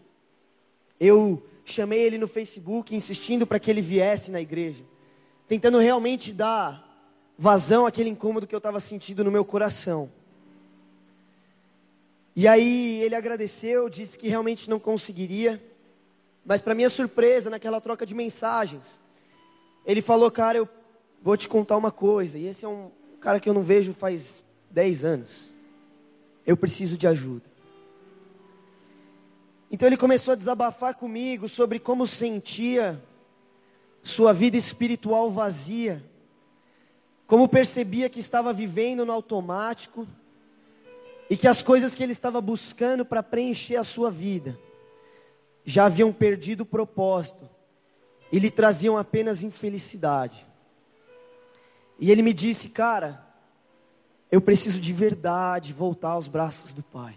eu 0.98 1.42
chamei 1.64 2.00
ele 2.00 2.18
no 2.18 2.26
Facebook, 2.26 2.94
insistindo 2.94 3.46
para 3.46 3.60
que 3.60 3.70
ele 3.70 3.82
viesse 3.82 4.30
na 4.30 4.40
igreja, 4.40 4.82
tentando 5.46 5.78
realmente 5.78 6.32
dar 6.32 6.86
vazão 7.38 7.86
àquele 7.86 8.10
incômodo 8.10 8.46
que 8.46 8.54
eu 8.54 8.58
estava 8.58 8.80
sentindo 8.80 9.24
no 9.24 9.30
meu 9.30 9.44
coração. 9.44 10.10
E 12.34 12.46
aí 12.46 13.00
ele 13.02 13.14
agradeceu, 13.14 13.88
disse 13.88 14.18
que 14.18 14.28
realmente 14.28 14.70
não 14.70 14.78
conseguiria, 14.78 15.60
mas 16.44 16.62
para 16.62 16.74
minha 16.74 16.88
surpresa, 16.88 17.50
naquela 17.50 17.80
troca 17.80 18.06
de 18.06 18.14
mensagens, 18.14 18.98
ele 19.84 20.00
falou, 20.00 20.30
cara, 20.30 20.58
eu 20.58 20.68
vou 21.22 21.36
te 21.36 21.48
contar 21.48 21.76
uma 21.76 21.90
coisa. 21.90 22.38
E 22.38 22.46
esse 22.46 22.64
é 22.64 22.68
um 22.68 22.90
cara 23.20 23.40
que 23.40 23.48
eu 23.48 23.54
não 23.54 23.62
vejo 23.62 23.92
faz 23.92 24.42
10 24.70 25.04
anos. 25.04 25.50
Eu 26.46 26.56
preciso 26.56 26.96
de 26.96 27.06
ajuda. 27.06 27.50
Então 29.70 29.86
ele 29.86 29.96
começou 29.96 30.32
a 30.32 30.36
desabafar 30.36 30.94
comigo 30.94 31.48
sobre 31.48 31.78
como 31.78 32.06
sentia 32.06 33.00
sua 34.02 34.32
vida 34.32 34.56
espiritual 34.56 35.30
vazia, 35.30 36.02
como 37.26 37.48
percebia 37.48 38.08
que 38.08 38.18
estava 38.18 38.52
vivendo 38.52 39.06
no 39.06 39.12
automático 39.12 40.08
e 41.28 41.36
que 41.36 41.46
as 41.46 41.62
coisas 41.62 41.94
que 41.94 42.02
ele 42.02 42.12
estava 42.12 42.40
buscando 42.40 43.04
para 43.04 43.22
preencher 43.22 43.76
a 43.76 43.84
sua 43.84 44.10
vida 44.10 44.58
já 45.64 45.84
haviam 45.84 46.12
perdido 46.12 46.62
o 46.62 46.66
propósito 46.66 47.48
e 48.32 48.38
lhe 48.38 48.50
traziam 48.50 48.96
apenas 48.96 49.42
infelicidade. 49.42 50.49
E 52.00 52.10
ele 52.10 52.22
me 52.22 52.32
disse, 52.32 52.70
cara, 52.70 53.24
eu 54.32 54.40
preciso 54.40 54.80
de 54.80 54.92
verdade 54.92 55.72
voltar 55.72 56.10
aos 56.10 56.26
braços 56.26 56.74
do 56.74 56.82
Pai. 56.82 57.16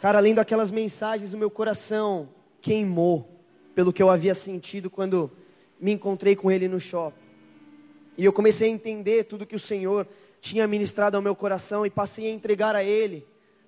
Cara, 0.00 0.18
além 0.18 0.34
daquelas 0.34 0.70
mensagens, 0.70 1.32
o 1.32 1.38
meu 1.38 1.50
coração 1.50 2.28
queimou 2.60 3.30
pelo 3.74 3.92
que 3.92 4.02
eu 4.02 4.10
havia 4.10 4.34
sentido 4.34 4.90
quando 4.90 5.30
me 5.78 5.92
encontrei 5.92 6.34
com 6.34 6.50
ele 6.50 6.66
no 6.66 6.80
shopping. 6.80 7.20
E 8.16 8.24
eu 8.24 8.32
comecei 8.32 8.68
a 8.68 8.72
entender 8.72 9.24
tudo 9.24 9.46
que 9.46 9.54
o 9.54 9.60
Senhor 9.60 10.08
tinha 10.40 10.66
ministrado 10.66 11.16
ao 11.16 11.22
meu 11.22 11.36
coração 11.36 11.84
e 11.84 11.90
passei 11.90 12.26
a 12.26 12.32
entregar 12.32 12.74
a 12.74 12.82
ele 12.82 13.26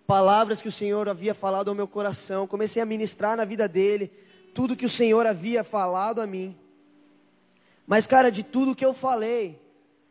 palavras 0.08 0.62
que 0.62 0.68
o 0.68 0.72
Senhor 0.72 1.06
havia 1.06 1.34
falado 1.34 1.68
ao 1.68 1.74
meu 1.74 1.86
coração, 1.86 2.46
comecei 2.46 2.80
a 2.80 2.86
ministrar 2.86 3.36
na 3.36 3.44
vida 3.44 3.68
dele, 3.68 4.10
tudo 4.54 4.74
que 4.74 4.86
o 4.86 4.88
Senhor 4.88 5.26
havia 5.26 5.62
falado 5.62 6.22
a 6.22 6.26
mim. 6.26 6.56
Mas, 7.88 8.06
cara, 8.06 8.30
de 8.30 8.42
tudo 8.42 8.76
que 8.76 8.84
eu 8.84 8.92
falei, 8.92 9.58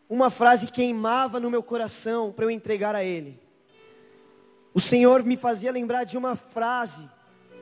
uma 0.10 0.32
frase 0.32 0.66
queimava 0.66 1.40
no 1.40 1.52
meu 1.52 1.62
coração 1.62 2.32
para 2.32 2.44
eu 2.44 2.50
entregar 2.50 2.96
a 2.96 3.04
ele. 3.04 3.40
O 4.74 4.80
Senhor 4.80 5.22
me 5.24 5.38
fazia 5.38 5.72
lembrar 5.72 6.04
de 6.04 6.18
uma 6.18 6.36
frase 6.36 7.08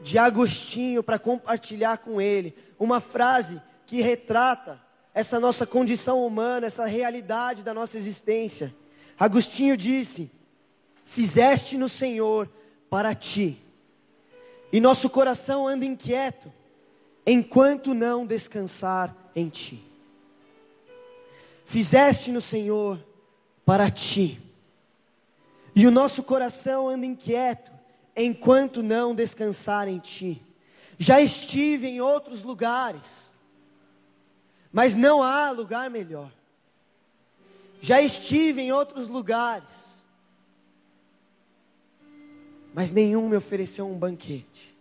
de 0.02 0.18
Agostinho 0.18 1.04
para 1.04 1.20
compartilhar 1.20 1.98
com 1.98 2.22
ele, 2.22 2.56
uma 2.80 3.02
frase 3.02 3.62
que 3.86 4.02
retrata 4.02 4.80
essa 5.14 5.38
nossa 5.38 5.68
condição 5.68 6.26
humana, 6.26 6.68
essa 6.68 6.86
realidade 6.86 7.62
da 7.62 7.74
nossa 7.74 7.98
existência. 7.98 8.74
Agostinho 9.20 9.76
disse: 9.76 10.32
fizeste 11.04 11.78
no 11.78 11.90
Senhor 11.90 12.50
para 12.90 13.14
ti. 13.14 13.58
E 14.72 14.80
nosso 14.80 15.10
coração 15.10 15.68
anda 15.68 15.84
inquieto, 15.84 16.50
enquanto 17.28 17.94
não 17.94 18.26
descansar 18.26 19.14
em 19.36 19.50
ti. 19.50 19.95
Fizeste 21.66 22.32
no 22.32 22.40
Senhor 22.40 23.04
para 23.66 23.90
ti. 23.90 24.40
E 25.76 25.86
o 25.86 25.92
nosso 25.92 26.24
coração 26.24 26.88
anda 26.88 27.06
inquieto, 27.06 27.72
enquanto 28.16 28.82
não 28.82 29.14
descansar 29.14 29.88
em 29.88 30.00
ti. 30.00 30.42
Já 30.98 31.20
estive 31.20 31.88
em 31.88 32.00
outros 32.00 32.44
lugares, 32.44 33.34
mas 34.72 34.96
não 34.96 35.22
há 35.22 35.50
lugar 35.50 35.90
melhor. 35.90 36.32
Já 37.82 38.02
estive 38.02 38.62
em 38.62 38.72
outros 38.72 39.10
lugares, 39.10 40.06
mas 42.74 42.92
nenhum 42.92 43.28
me 43.28 43.36
ofereceu 43.36 43.90
um 43.90 43.98
banquete, 43.98 44.74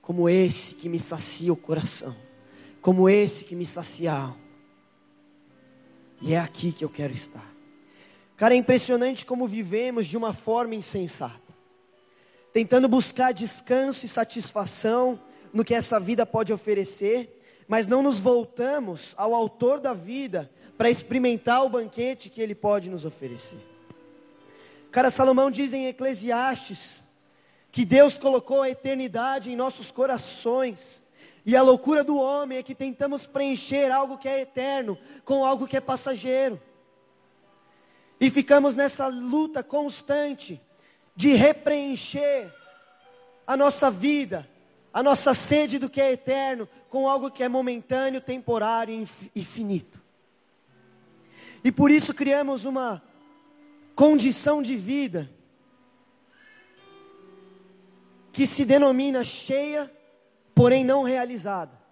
como 0.00 0.28
esse 0.28 0.74
que 0.74 0.88
me 0.88 1.00
sacia 1.00 1.52
o 1.52 1.56
coração, 1.56 2.14
como 2.80 3.08
esse 3.08 3.44
que 3.44 3.56
me 3.56 3.66
sacia 3.66 4.12
a 4.12 4.20
alma. 4.20 4.41
E 6.22 6.34
é 6.34 6.38
aqui 6.38 6.70
que 6.70 6.84
eu 6.84 6.88
quero 6.88 7.12
estar. 7.12 7.44
Cara, 8.36 8.54
é 8.54 8.56
impressionante 8.56 9.26
como 9.26 9.46
vivemos 9.46 10.06
de 10.06 10.16
uma 10.16 10.32
forma 10.32 10.74
insensata, 10.74 11.40
tentando 12.52 12.88
buscar 12.88 13.32
descanso 13.32 14.06
e 14.06 14.08
satisfação 14.08 15.20
no 15.52 15.64
que 15.64 15.74
essa 15.74 15.98
vida 16.00 16.24
pode 16.24 16.52
oferecer, 16.52 17.40
mas 17.66 17.86
não 17.86 18.02
nos 18.02 18.18
voltamos 18.18 19.14
ao 19.16 19.34
autor 19.34 19.80
da 19.80 19.92
vida 19.92 20.48
para 20.78 20.88
experimentar 20.88 21.64
o 21.64 21.68
banquete 21.68 22.30
que 22.30 22.40
ele 22.40 22.54
pode 22.54 22.88
nos 22.88 23.04
oferecer. 23.04 23.58
Cara, 24.92 25.10
Salomão 25.10 25.50
diz 25.50 25.72
em 25.72 25.86
Eclesiastes 25.86 27.02
que 27.72 27.84
Deus 27.84 28.18
colocou 28.18 28.62
a 28.62 28.70
eternidade 28.70 29.50
em 29.50 29.56
nossos 29.56 29.90
corações. 29.90 31.01
E 31.44 31.56
a 31.56 31.62
loucura 31.62 32.04
do 32.04 32.16
homem 32.16 32.58
é 32.58 32.62
que 32.62 32.74
tentamos 32.74 33.26
preencher 33.26 33.90
algo 33.90 34.16
que 34.16 34.28
é 34.28 34.40
eterno 34.40 34.96
com 35.24 35.44
algo 35.44 35.66
que 35.66 35.76
é 35.76 35.80
passageiro. 35.80 36.60
E 38.20 38.30
ficamos 38.30 38.76
nessa 38.76 39.08
luta 39.08 39.62
constante 39.62 40.60
de 41.16 41.34
repreencher 41.34 42.52
a 43.44 43.56
nossa 43.56 43.90
vida, 43.90 44.48
a 44.92 45.02
nossa 45.02 45.34
sede 45.34 45.78
do 45.78 45.90
que 45.90 46.00
é 46.00 46.12
eterno, 46.12 46.68
com 46.88 47.08
algo 47.08 47.30
que 47.30 47.42
é 47.42 47.48
momentâneo, 47.48 48.20
temporário 48.20 49.06
e 49.34 49.44
finito. 49.44 50.00
E 51.64 51.72
por 51.72 51.90
isso 51.90 52.14
criamos 52.14 52.64
uma 52.64 53.02
condição 53.94 54.62
de 54.62 54.76
vida 54.76 55.28
que 58.32 58.46
se 58.46 58.64
denomina 58.64 59.22
cheia, 59.22 59.90
porém 60.54 60.84
não 60.84 61.02
realizada. 61.02 61.82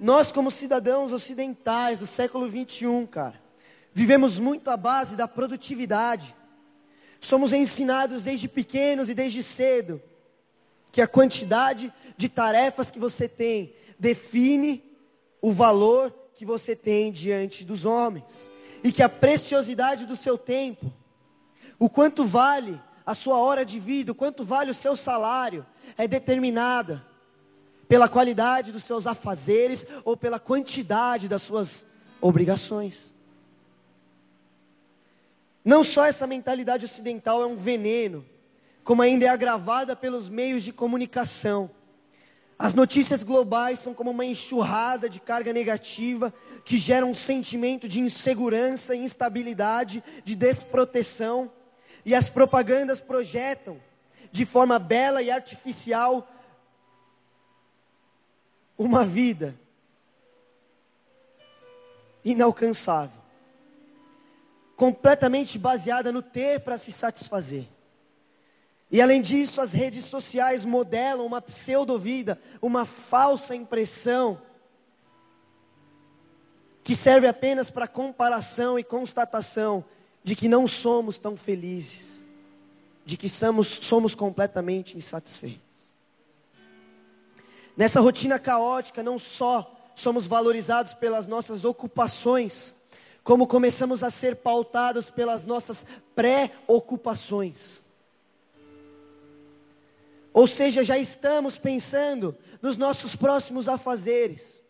Nós, 0.00 0.30
como 0.30 0.50
cidadãos 0.50 1.12
ocidentais 1.12 1.98
do 1.98 2.06
século 2.06 2.48
21, 2.48 3.04
cara, 3.06 3.40
vivemos 3.92 4.38
muito 4.38 4.70
à 4.70 4.76
base 4.76 5.16
da 5.16 5.26
produtividade. 5.26 6.34
Somos 7.20 7.52
ensinados 7.52 8.22
desde 8.22 8.46
pequenos 8.46 9.08
e 9.08 9.14
desde 9.14 9.42
cedo 9.42 10.00
que 10.92 11.02
a 11.02 11.06
quantidade 11.08 11.92
de 12.16 12.28
tarefas 12.28 12.90
que 12.90 12.98
você 12.98 13.28
tem 13.28 13.74
define 13.98 14.82
o 15.42 15.52
valor 15.52 16.12
que 16.34 16.44
você 16.44 16.76
tem 16.76 17.10
diante 17.10 17.64
dos 17.64 17.84
homens 17.84 18.48
e 18.82 18.92
que 18.92 19.02
a 19.02 19.08
preciosidade 19.08 20.06
do 20.06 20.14
seu 20.16 20.38
tempo, 20.38 20.92
o 21.78 21.90
quanto 21.90 22.24
vale 22.24 22.80
a 23.04 23.14
sua 23.14 23.38
hora 23.38 23.64
de 23.64 23.80
vida, 23.80 24.12
o 24.12 24.14
quanto 24.14 24.44
vale 24.44 24.70
o 24.70 24.74
seu 24.74 24.94
salário, 24.94 25.66
é 25.96 26.06
determinada 26.06 27.04
pela 27.88 28.08
qualidade 28.08 28.70
dos 28.70 28.84
seus 28.84 29.06
afazeres 29.06 29.86
ou 30.04 30.16
pela 30.16 30.38
quantidade 30.38 31.28
das 31.28 31.42
suas 31.42 31.86
obrigações. 32.20 33.12
Não 35.64 35.82
só 35.82 36.06
essa 36.06 36.26
mentalidade 36.26 36.84
ocidental 36.84 37.42
é 37.42 37.46
um 37.46 37.56
veneno, 37.56 38.24
como 38.84 39.02
ainda 39.02 39.26
é 39.26 39.28
agravada 39.28 39.96
pelos 39.96 40.28
meios 40.28 40.62
de 40.62 40.72
comunicação. 40.72 41.70
As 42.58 42.74
notícias 42.74 43.22
globais 43.22 43.78
são 43.78 43.94
como 43.94 44.10
uma 44.10 44.24
enxurrada 44.24 45.08
de 45.08 45.20
carga 45.20 45.52
negativa 45.52 46.32
que 46.64 46.78
gera 46.78 47.06
um 47.06 47.14
sentimento 47.14 47.88
de 47.88 48.00
insegurança, 48.00 48.96
instabilidade, 48.96 50.02
de 50.24 50.34
desproteção. 50.34 51.50
E 52.04 52.14
as 52.14 52.28
propagandas 52.28 53.00
projetam 53.00 53.78
de 54.30 54.44
forma 54.44 54.78
bela 54.78 55.22
e 55.22 55.30
artificial 55.30 56.26
uma 58.76 59.04
vida 59.04 59.54
inalcançável, 62.24 63.18
completamente 64.76 65.58
baseada 65.58 66.12
no 66.12 66.22
ter 66.22 66.60
para 66.60 66.78
se 66.78 66.92
satisfazer. 66.92 67.66
E 68.90 69.02
além 69.02 69.20
disso, 69.20 69.60
as 69.60 69.72
redes 69.72 70.04
sociais 70.04 70.64
modelam 70.64 71.26
uma 71.26 71.42
pseudo-vida, 71.42 72.40
uma 72.62 72.86
falsa 72.86 73.54
impressão, 73.54 74.40
que 76.82 76.96
serve 76.96 77.26
apenas 77.26 77.68
para 77.68 77.86
comparação 77.86 78.78
e 78.78 78.84
constatação 78.84 79.84
de 80.24 80.34
que 80.34 80.48
não 80.48 80.66
somos 80.66 81.18
tão 81.18 81.36
felizes, 81.36 82.17
de 83.08 83.16
que 83.16 83.26
somos, 83.26 83.66
somos 83.68 84.14
completamente 84.14 84.94
insatisfeitos. 84.94 85.62
Nessa 87.74 88.02
rotina 88.02 88.38
caótica, 88.38 89.02
não 89.02 89.18
só 89.18 89.74
somos 89.96 90.26
valorizados 90.26 90.92
pelas 90.92 91.26
nossas 91.26 91.64
ocupações, 91.64 92.74
como 93.24 93.46
começamos 93.46 94.04
a 94.04 94.10
ser 94.10 94.36
pautados 94.36 95.08
pelas 95.08 95.46
nossas 95.46 95.86
pré-ocupações. 96.14 97.80
Ou 100.30 100.46
seja, 100.46 100.84
já 100.84 100.98
estamos 100.98 101.56
pensando 101.56 102.36
nos 102.60 102.76
nossos 102.76 103.16
próximos 103.16 103.70
afazeres. 103.70 104.60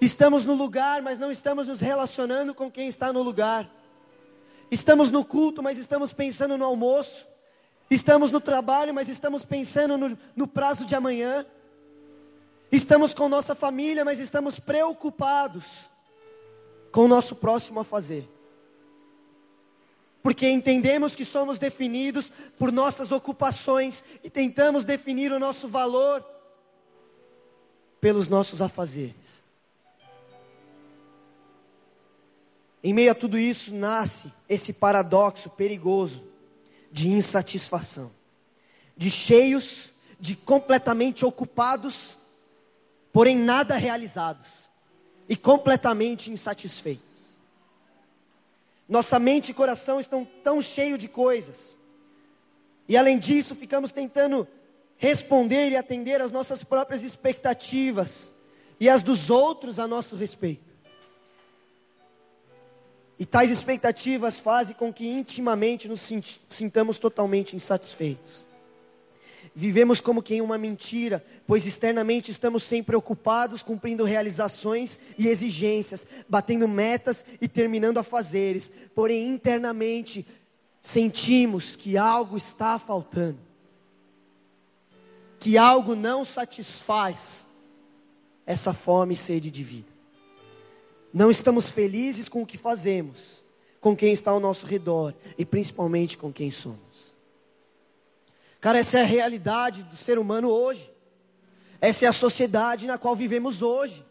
Estamos 0.00 0.44
no 0.44 0.54
lugar, 0.54 1.02
mas 1.02 1.18
não 1.18 1.32
estamos 1.32 1.66
nos 1.66 1.80
relacionando 1.80 2.54
com 2.54 2.70
quem 2.70 2.86
está 2.86 3.12
no 3.12 3.24
lugar. 3.24 3.68
Estamos 4.70 5.10
no 5.10 5.24
culto, 5.24 5.62
mas 5.62 5.78
estamos 5.78 6.12
pensando 6.12 6.56
no 6.56 6.64
almoço. 6.64 7.26
Estamos 7.90 8.30
no 8.30 8.40
trabalho, 8.40 8.92
mas 8.92 9.08
estamos 9.08 9.44
pensando 9.44 9.96
no, 9.96 10.18
no 10.36 10.46
prazo 10.46 10.84
de 10.84 10.94
amanhã. 10.94 11.46
Estamos 12.70 13.14
com 13.14 13.28
nossa 13.28 13.54
família, 13.54 14.04
mas 14.04 14.18
estamos 14.18 14.58
preocupados 14.58 15.88
com 16.92 17.04
o 17.04 17.08
nosso 17.08 17.36
próximo 17.36 17.80
a 17.80 17.84
fazer 17.84 18.28
porque 20.28 20.46
entendemos 20.46 21.14
que 21.14 21.24
somos 21.24 21.58
definidos 21.58 22.30
por 22.58 22.72
nossas 22.72 23.12
ocupações 23.12 24.04
e 24.22 24.28
tentamos 24.28 24.84
definir 24.84 25.32
o 25.32 25.38
nosso 25.38 25.68
valor 25.68 26.22
pelos 27.98 28.28
nossos 28.28 28.60
afazeres. 28.60 29.42
Em 32.82 32.92
meio 32.92 33.10
a 33.10 33.14
tudo 33.14 33.38
isso 33.38 33.74
nasce 33.74 34.32
esse 34.48 34.72
paradoxo 34.72 35.50
perigoso 35.50 36.22
de 36.90 37.10
insatisfação, 37.10 38.10
de 38.96 39.10
cheios, 39.10 39.90
de 40.18 40.36
completamente 40.36 41.24
ocupados, 41.24 42.18
porém 43.12 43.36
nada 43.36 43.76
realizados, 43.76 44.68
e 45.28 45.36
completamente 45.36 46.30
insatisfeitos. 46.30 47.04
Nossa 48.88 49.18
mente 49.18 49.50
e 49.50 49.54
coração 49.54 50.00
estão 50.00 50.24
tão 50.42 50.62
cheios 50.62 50.98
de 50.98 51.08
coisas. 51.08 51.76
E 52.88 52.96
além 52.96 53.18
disso, 53.18 53.54
ficamos 53.54 53.92
tentando 53.92 54.48
responder 54.96 55.70
e 55.70 55.76
atender 55.76 56.22
às 56.22 56.32
nossas 56.32 56.64
próprias 56.64 57.02
expectativas 57.02 58.32
e 58.80 58.88
as 58.88 59.02
dos 59.02 59.28
outros 59.28 59.78
a 59.78 59.86
nosso 59.86 60.16
respeito. 60.16 60.67
E 63.18 63.26
tais 63.26 63.50
expectativas 63.50 64.38
fazem 64.38 64.76
com 64.76 64.92
que 64.92 65.08
intimamente 65.08 65.88
nos 65.88 66.08
sintamos 66.48 66.98
totalmente 66.98 67.56
insatisfeitos. 67.56 68.46
Vivemos 69.54 70.00
como 70.00 70.22
que 70.22 70.36
em 70.36 70.40
uma 70.40 70.56
mentira, 70.56 71.24
pois 71.44 71.66
externamente 71.66 72.30
estamos 72.30 72.62
sempre 72.62 72.94
ocupados 72.94 73.60
cumprindo 73.60 74.04
realizações 74.04 75.00
e 75.18 75.26
exigências, 75.26 76.06
batendo 76.28 76.68
metas 76.68 77.26
e 77.40 77.48
terminando 77.48 77.98
afazeres, 77.98 78.70
porém 78.94 79.26
internamente 79.26 80.24
sentimos 80.80 81.74
que 81.74 81.98
algo 81.98 82.36
está 82.36 82.78
faltando, 82.78 83.40
que 85.40 85.58
algo 85.58 85.96
não 85.96 86.24
satisfaz 86.24 87.44
essa 88.46 88.72
fome 88.72 89.14
e 89.14 89.16
sede 89.16 89.50
de 89.50 89.64
vida. 89.64 89.97
Não 91.12 91.30
estamos 91.30 91.70
felizes 91.70 92.28
com 92.28 92.42
o 92.42 92.46
que 92.46 92.58
fazemos, 92.58 93.42
com 93.80 93.96
quem 93.96 94.12
está 94.12 94.30
ao 94.30 94.40
nosso 94.40 94.66
redor 94.66 95.14
e 95.36 95.44
principalmente 95.44 96.18
com 96.18 96.32
quem 96.32 96.50
somos. 96.50 97.16
Cara, 98.60 98.78
essa 98.78 98.98
é 98.98 99.02
a 99.02 99.06
realidade 99.06 99.82
do 99.84 99.96
ser 99.96 100.18
humano 100.18 100.48
hoje. 100.48 100.90
Essa 101.80 102.06
é 102.06 102.08
a 102.08 102.12
sociedade 102.12 102.86
na 102.86 102.98
qual 102.98 103.14
vivemos 103.14 103.62
hoje. 103.62 104.04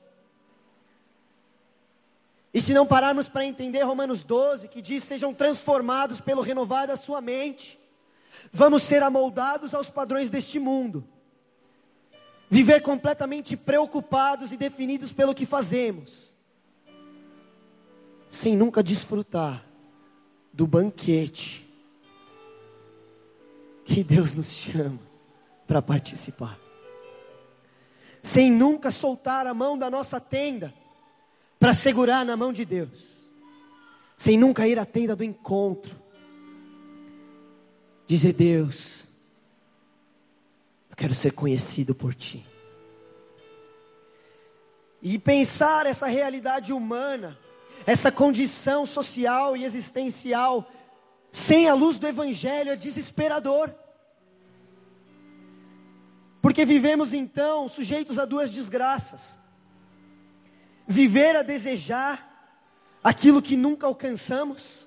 E 2.53 2.61
se 2.61 2.73
não 2.73 2.87
pararmos 2.87 3.27
para 3.27 3.45
entender 3.45 3.83
Romanos 3.83 4.23
12, 4.23 4.69
que 4.69 4.81
diz: 4.81 5.03
sejam 5.03 5.33
transformados 5.33 6.21
pelo 6.21 6.41
renovar 6.41 6.87
da 6.87 6.95
sua 6.95 7.21
mente, 7.21 7.77
vamos 8.51 8.83
ser 8.83 9.03
amoldados 9.03 9.73
aos 9.73 9.89
padrões 9.89 10.29
deste 10.29 10.57
mundo, 10.57 11.07
viver 12.49 12.81
completamente 12.81 13.57
preocupados 13.57 14.51
e 14.51 14.57
definidos 14.57 15.11
pelo 15.11 15.35
que 15.35 15.45
fazemos, 15.45 16.33
sem 18.29 18.55
nunca 18.55 18.83
desfrutar 18.83 19.63
do 20.53 20.67
banquete 20.67 21.67
que 23.85 24.03
Deus 24.03 24.33
nos 24.33 24.47
chama 24.47 24.99
para 25.65 25.81
participar. 25.81 26.59
Sem 28.21 28.51
nunca 28.51 28.91
soltar 28.91 29.47
a 29.47 29.53
mão 29.53 29.77
da 29.77 29.89
nossa 29.89 30.19
tenda 30.19 30.73
para 31.59 31.73
segurar 31.73 32.25
na 32.25 32.35
mão 32.35 32.51
de 32.51 32.65
Deus. 32.65 33.29
Sem 34.17 34.37
nunca 34.37 34.67
ir 34.67 34.77
à 34.77 34.85
tenda 34.85 35.15
do 35.15 35.23
encontro. 35.23 35.95
Dizer, 38.05 38.33
Deus, 38.33 39.03
quero 40.97 41.13
ser 41.13 41.31
conhecido 41.31 41.93
por 41.93 42.15
ti. 42.15 42.43
E 45.01 45.19
pensar 45.19 45.85
essa 45.85 46.07
realidade 46.07 46.73
humana, 46.73 47.37
essa 47.87 48.11
condição 48.11 48.85
social 48.85 49.55
e 49.55 49.63
existencial, 49.63 50.69
sem 51.31 51.69
a 51.69 51.73
luz 51.73 51.97
do 51.97 52.05
Evangelho, 52.05 52.71
é 52.71 52.75
desesperador. 52.75 53.73
Porque 56.41 56.65
vivemos 56.65 57.13
então 57.13 57.69
sujeitos 57.69 58.19
a 58.19 58.25
duas 58.25 58.49
desgraças: 58.51 59.39
viver 60.85 61.37
a 61.37 61.41
desejar 61.41 62.27
aquilo 63.01 63.41
que 63.41 63.55
nunca 63.55 63.87
alcançamos, 63.87 64.85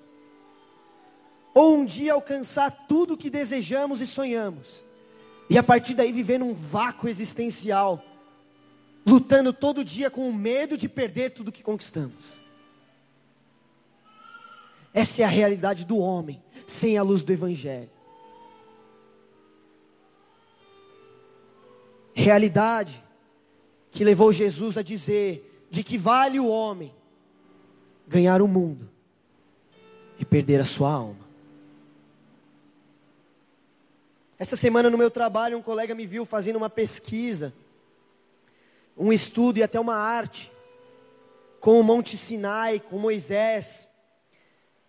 ou 1.55 1.77
um 1.77 1.85
dia 1.85 2.13
alcançar 2.13 2.85
tudo 2.87 3.15
o 3.15 3.17
que 3.17 3.31
desejamos 3.31 3.99
e 3.99 4.05
sonhamos, 4.05 4.83
e 5.49 5.57
a 5.57 5.63
partir 5.63 5.95
daí 5.95 6.11
viver 6.11 6.37
num 6.37 6.53
vácuo 6.53 7.09
existencial, 7.09 8.05
lutando 9.03 9.51
todo 9.51 9.83
dia 9.83 10.11
com 10.11 10.29
o 10.29 10.33
medo 10.33 10.77
de 10.77 10.87
perder 10.87 11.31
tudo 11.31 11.51
que 11.51 11.63
conquistamos. 11.63 12.40
Essa 14.93 15.21
é 15.21 15.25
a 15.25 15.29
realidade 15.29 15.85
do 15.85 15.97
homem 15.97 16.41
sem 16.65 16.97
a 16.97 17.03
luz 17.03 17.23
do 17.23 17.31
Evangelho. 17.31 17.89
Realidade 22.13 23.01
que 23.89 24.03
levou 24.03 24.31
Jesus 24.31 24.77
a 24.77 24.81
dizer 24.81 25.67
de 25.69 25.83
que 25.83 25.97
vale 25.97 26.39
o 26.39 26.47
homem 26.47 26.93
ganhar 28.07 28.41
o 28.41 28.47
mundo 28.47 28.89
e 30.19 30.25
perder 30.25 30.59
a 30.59 30.65
sua 30.65 30.91
alma. 30.91 31.31
Essa 34.37 34.57
semana 34.57 34.89
no 34.89 34.97
meu 34.97 35.11
trabalho, 35.11 35.57
um 35.57 35.61
colega 35.61 35.95
me 35.95 36.05
viu 36.05 36.25
fazendo 36.25 36.55
uma 36.55 36.69
pesquisa, 36.69 37.53
um 38.97 39.13
estudo 39.13 39.59
e 39.59 39.63
até 39.63 39.79
uma 39.79 39.95
arte 39.95 40.51
com 41.59 41.79
o 41.79 41.83
Monte 41.83 42.17
Sinai, 42.17 42.79
com 42.79 42.97
Moisés, 42.97 43.87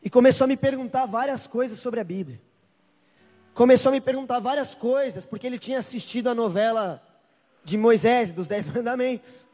e 0.02 0.10
começou 0.10 0.44
a 0.44 0.48
me 0.48 0.56
perguntar 0.56 1.06
várias 1.06 1.46
coisas 1.46 1.78
sobre 1.78 2.00
a 2.00 2.04
Bíblia. 2.04 2.40
Começou 3.54 3.90
a 3.90 3.92
me 3.92 4.00
perguntar 4.00 4.40
várias 4.40 4.74
coisas, 4.74 5.24
porque 5.24 5.46
ele 5.46 5.58
tinha 5.58 5.78
assistido 5.78 6.28
a 6.28 6.34
novela 6.34 7.02
de 7.62 7.76
Moisés, 7.76 8.32
dos 8.32 8.46
Dez 8.46 8.66
Mandamentos. 8.74 9.46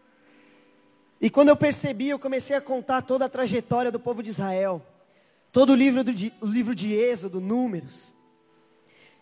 E 1.20 1.28
quando 1.28 1.48
eu 1.48 1.56
percebi, 1.56 2.08
eu 2.08 2.18
comecei 2.18 2.56
a 2.56 2.60
contar 2.60 3.02
toda 3.02 3.24
a 3.24 3.28
trajetória 3.28 3.90
do 3.90 3.98
povo 3.98 4.22
de 4.22 4.30
Israel, 4.30 4.80
todo 5.52 5.72
o 5.72 5.74
livro, 5.74 6.04
do, 6.04 6.12
o 6.40 6.46
livro 6.46 6.74
de 6.74 6.94
Êxodo, 6.94 7.40
Números. 7.40 8.14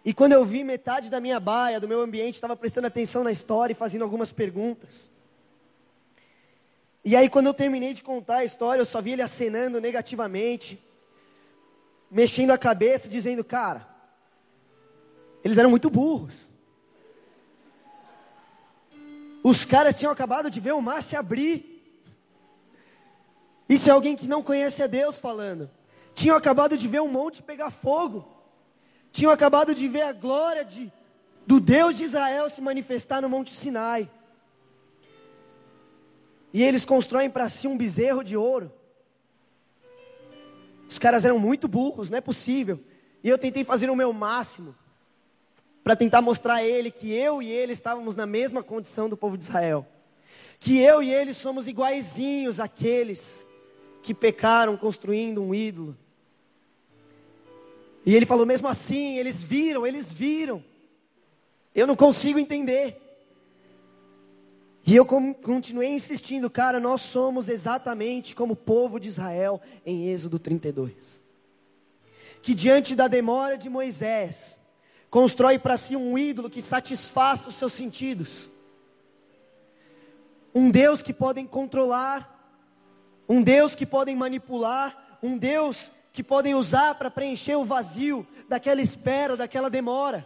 E 0.04 0.14
quando 0.14 0.32
eu 0.34 0.44
vi 0.44 0.62
metade 0.62 1.10
da 1.10 1.20
minha 1.20 1.40
baia, 1.40 1.80
do 1.80 1.88
meu 1.88 2.00
ambiente, 2.00 2.34
estava 2.34 2.54
prestando 2.54 2.86
atenção 2.86 3.24
na 3.24 3.32
história 3.32 3.72
e 3.72 3.76
fazendo 3.76 4.02
algumas 4.02 4.30
perguntas. 4.30 5.10
E 7.04 7.16
aí, 7.16 7.28
quando 7.28 7.46
eu 7.46 7.54
terminei 7.54 7.94
de 7.94 8.02
contar 8.02 8.36
a 8.36 8.44
história, 8.44 8.80
eu 8.80 8.86
só 8.86 9.00
vi 9.00 9.12
ele 9.12 9.22
acenando 9.22 9.80
negativamente, 9.80 10.78
mexendo 12.10 12.50
a 12.50 12.58
cabeça, 12.58 13.08
dizendo: 13.08 13.44
Cara, 13.44 13.86
eles 15.44 15.58
eram 15.58 15.70
muito 15.70 15.90
burros. 15.90 16.48
Os 19.42 19.64
caras 19.64 19.94
tinham 19.94 20.10
acabado 20.10 20.50
de 20.50 20.58
ver 20.58 20.72
o 20.72 20.82
mar 20.82 21.02
se 21.02 21.14
abrir. 21.14 21.76
Isso 23.68 23.88
é 23.88 23.92
alguém 23.92 24.16
que 24.16 24.26
não 24.26 24.42
conhece 24.42 24.82
a 24.82 24.86
Deus 24.86 25.18
falando. 25.18 25.70
Tinham 26.14 26.36
acabado 26.36 26.76
de 26.76 26.88
ver 26.88 27.00
um 27.00 27.08
monte 27.08 27.42
pegar 27.42 27.70
fogo. 27.70 28.26
Tinham 29.12 29.30
acabado 29.30 29.74
de 29.74 29.86
ver 29.86 30.02
a 30.02 30.12
glória 30.12 30.64
de, 30.64 30.92
do 31.46 31.60
Deus 31.60 31.96
de 31.96 32.04
Israel 32.04 32.50
se 32.50 32.60
manifestar 32.60 33.22
no 33.22 33.28
Monte 33.28 33.54
Sinai. 33.54 34.10
E 36.52 36.62
eles 36.62 36.84
constroem 36.84 37.30
para 37.30 37.48
si 37.48 37.68
um 37.68 37.76
bezerro 37.76 38.24
de 38.24 38.36
ouro. 38.36 38.72
Os 40.88 40.98
caras 40.98 41.24
eram 41.24 41.38
muito 41.38 41.66
burros, 41.66 42.10
não 42.10 42.18
é 42.18 42.20
possível. 42.20 42.80
E 43.22 43.28
eu 43.28 43.38
tentei 43.38 43.64
fazer 43.64 43.90
o 43.90 43.96
meu 43.96 44.12
máximo 44.12 44.74
para 45.82 45.96
tentar 45.96 46.20
mostrar 46.20 46.54
a 46.54 46.64
ele 46.64 46.90
que 46.90 47.12
eu 47.12 47.40
e 47.40 47.50
ele 47.50 47.72
estávamos 47.72 48.16
na 48.16 48.26
mesma 48.26 48.62
condição 48.62 49.08
do 49.08 49.16
povo 49.16 49.36
de 49.36 49.44
Israel. 49.44 49.86
Que 50.58 50.78
eu 50.78 51.02
e 51.02 51.12
ele 51.12 51.34
somos 51.34 51.68
iguaizinhos 51.68 52.60
àqueles 52.60 53.46
que 54.02 54.14
pecaram 54.14 54.76
construindo 54.76 55.42
um 55.42 55.54
ídolo. 55.54 55.96
E 58.04 58.14
ele 58.14 58.24
falou 58.24 58.46
mesmo 58.46 58.68
assim, 58.68 59.18
eles 59.18 59.42
viram, 59.42 59.84
eles 59.84 60.12
viram. 60.12 60.62
Eu 61.74 61.86
não 61.86 61.96
consigo 61.96 62.38
entender. 62.38 63.05
E 64.86 64.94
eu 64.94 65.04
continuei 65.04 65.88
insistindo, 65.88 66.48
cara, 66.48 66.78
nós 66.78 67.02
somos 67.02 67.48
exatamente 67.48 68.36
como 68.36 68.52
o 68.52 68.56
povo 68.56 69.00
de 69.00 69.08
Israel 69.08 69.60
em 69.84 70.08
Êxodo 70.08 70.38
32. 70.38 71.20
Que 72.40 72.54
diante 72.54 72.94
da 72.94 73.08
demora 73.08 73.58
de 73.58 73.68
Moisés, 73.68 74.56
constrói 75.10 75.58
para 75.58 75.76
si 75.76 75.96
um 75.96 76.16
ídolo 76.16 76.48
que 76.48 76.62
satisfaça 76.62 77.48
os 77.48 77.56
seus 77.56 77.72
sentidos. 77.72 78.48
Um 80.54 80.70
Deus 80.70 81.02
que 81.02 81.12
podem 81.12 81.48
controlar, 81.48 82.32
um 83.28 83.42
Deus 83.42 83.74
que 83.74 83.84
podem 83.84 84.14
manipular, 84.14 85.18
um 85.20 85.36
Deus 85.36 85.90
que 86.12 86.22
podem 86.22 86.54
usar 86.54 86.94
para 86.94 87.10
preencher 87.10 87.56
o 87.56 87.64
vazio 87.64 88.24
daquela 88.48 88.80
espera, 88.80 89.36
daquela 89.36 89.68
demora. 89.68 90.24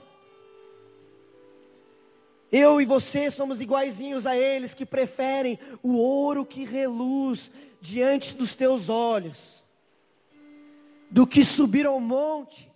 Eu 2.53 2.81
e 2.81 2.85
você 2.85 3.31
somos 3.31 3.61
iguaizinhos 3.61 4.27
a 4.27 4.37
eles 4.37 4.75
que 4.75 4.85
preferem 4.85 5.59
o 5.83 5.97
ouro 5.97 6.45
que 6.45 6.65
reluz 6.65 7.51
diante 7.81 8.35
dos 8.35 8.55
teus 8.55 8.89
olhos, 8.89 9.63
do 11.09 11.27
que 11.27 11.45
subir 11.45 11.87
ao 11.87 12.01
monte 12.01 12.71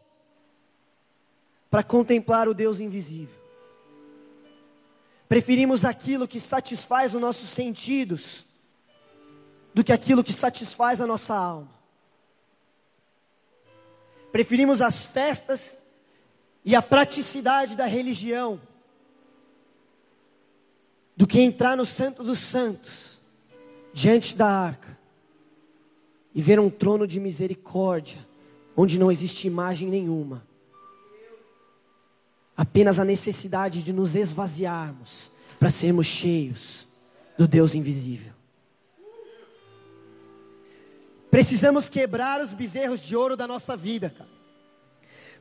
para 1.70 1.82
contemplar 1.82 2.48
o 2.48 2.54
Deus 2.54 2.78
invisível. 2.78 3.34
Preferimos 5.28 5.84
aquilo 5.84 6.28
que 6.28 6.38
satisfaz 6.38 7.14
os 7.14 7.20
nossos 7.20 7.48
sentidos 7.48 8.44
do 9.74 9.82
que 9.82 9.92
aquilo 9.92 10.22
que 10.22 10.32
satisfaz 10.32 11.00
a 11.00 11.06
nossa 11.06 11.34
alma. 11.34 11.74
Preferimos 14.30 14.80
as 14.80 15.06
festas 15.06 15.76
e 16.64 16.76
a 16.76 16.82
praticidade 16.82 17.76
da 17.76 17.86
religião 17.86 18.60
do 21.16 21.26
que 21.26 21.40
entrar 21.40 21.76
no 21.76 21.86
Santo 21.86 22.22
dos 22.22 22.38
Santos, 22.38 23.18
diante 23.92 24.36
da 24.36 24.48
arca, 24.48 24.98
e 26.34 26.42
ver 26.42 26.58
um 26.58 26.68
trono 26.68 27.06
de 27.06 27.20
misericórdia, 27.20 28.26
onde 28.76 28.98
não 28.98 29.10
existe 29.10 29.46
imagem 29.46 29.88
nenhuma, 29.88 30.44
apenas 32.56 32.98
a 32.98 33.04
necessidade 33.04 33.82
de 33.82 33.92
nos 33.92 34.16
esvaziarmos 34.16 35.30
para 35.60 35.70
sermos 35.70 36.06
cheios 36.06 36.86
do 37.38 37.46
Deus 37.46 37.74
invisível. 37.74 38.32
Precisamos 41.30 41.88
quebrar 41.88 42.40
os 42.40 42.52
bezerros 42.52 43.00
de 43.00 43.16
ouro 43.16 43.36
da 43.36 43.46
nossa 43.46 43.76
vida, 43.76 44.08
cara. 44.10 44.30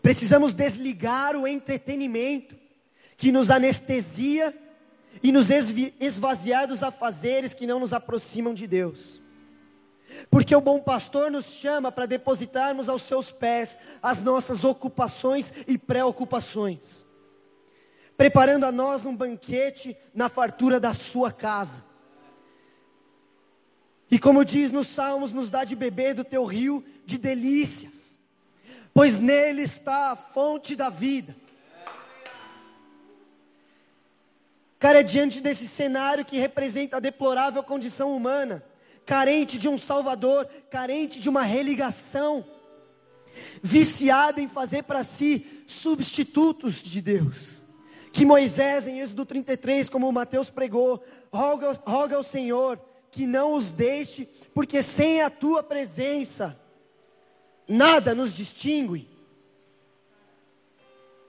Precisamos 0.01 0.53
desligar 0.53 1.35
o 1.35 1.47
entretenimento 1.47 2.55
que 3.15 3.31
nos 3.31 3.49
anestesia 3.49 4.53
e 5.21 5.31
nos 5.31 5.49
esvaziar 5.49 6.67
dos 6.67 6.81
afazeres 6.81 7.53
que 7.53 7.67
não 7.67 7.79
nos 7.79 7.93
aproximam 7.93 8.53
de 8.53 8.65
Deus. 8.65 9.21
Porque 10.29 10.55
o 10.55 10.61
bom 10.61 10.79
pastor 10.79 11.31
nos 11.31 11.45
chama 11.45 11.91
para 11.91 12.05
depositarmos 12.05 12.89
aos 12.89 13.03
seus 13.03 13.31
pés 13.31 13.77
as 14.01 14.21
nossas 14.21 14.63
ocupações 14.63 15.53
e 15.67 15.77
preocupações, 15.77 17.03
preparando 18.15 18.65
a 18.65 18.71
nós 18.71 19.05
um 19.05 19.15
banquete 19.15 19.95
na 20.13 20.29
fartura 20.29 20.79
da 20.79 20.93
sua 20.93 21.31
casa. 21.31 21.83
E 24.09 24.19
como 24.19 24.45
diz 24.45 24.71
nos 24.71 24.87
Salmos, 24.87 25.33
nos 25.33 25.49
dá 25.49 25.63
de 25.63 25.75
beber 25.75 26.13
do 26.13 26.23
teu 26.23 26.45
rio 26.45 26.83
de 27.05 27.17
delícias, 27.17 28.17
pois 28.93 29.17
nele 29.17 29.63
está 29.63 30.11
a 30.11 30.15
fonte 30.15 30.75
da 30.75 30.89
vida. 30.89 31.35
Cara, 34.83 34.99
é 34.99 35.03
diante 35.03 35.39
desse 35.39 35.65
cenário 35.65 36.25
que 36.25 36.37
representa 36.37 36.97
a 36.97 36.99
deplorável 36.99 37.63
condição 37.63 38.13
humana, 38.13 38.61
carente 39.05 39.57
de 39.57 39.69
um 39.69 39.77
Salvador, 39.77 40.45
carente 40.69 41.21
de 41.21 41.29
uma 41.29 41.41
religação, 41.41 42.43
viciada 43.61 44.41
em 44.41 44.49
fazer 44.49 44.83
para 44.83 45.01
si 45.05 45.63
substitutos 45.67 46.83
de 46.83 47.01
Deus. 47.01 47.61
Que 48.11 48.25
Moisés, 48.25 48.85
em 48.85 48.99
Êxodo 48.99 49.25
33, 49.25 49.87
como 49.87 50.11
Mateus 50.11 50.49
pregou, 50.49 51.01
roga, 51.31 51.71
roga 51.85 52.17
ao 52.17 52.21
Senhor 52.23 52.77
que 53.09 53.25
não 53.25 53.53
os 53.53 53.71
deixe, 53.71 54.25
porque 54.53 54.83
sem 54.83 55.21
a 55.21 55.29
tua 55.29 55.63
presença, 55.63 56.59
nada 57.65 58.13
nos 58.13 58.33
distingue 58.33 59.07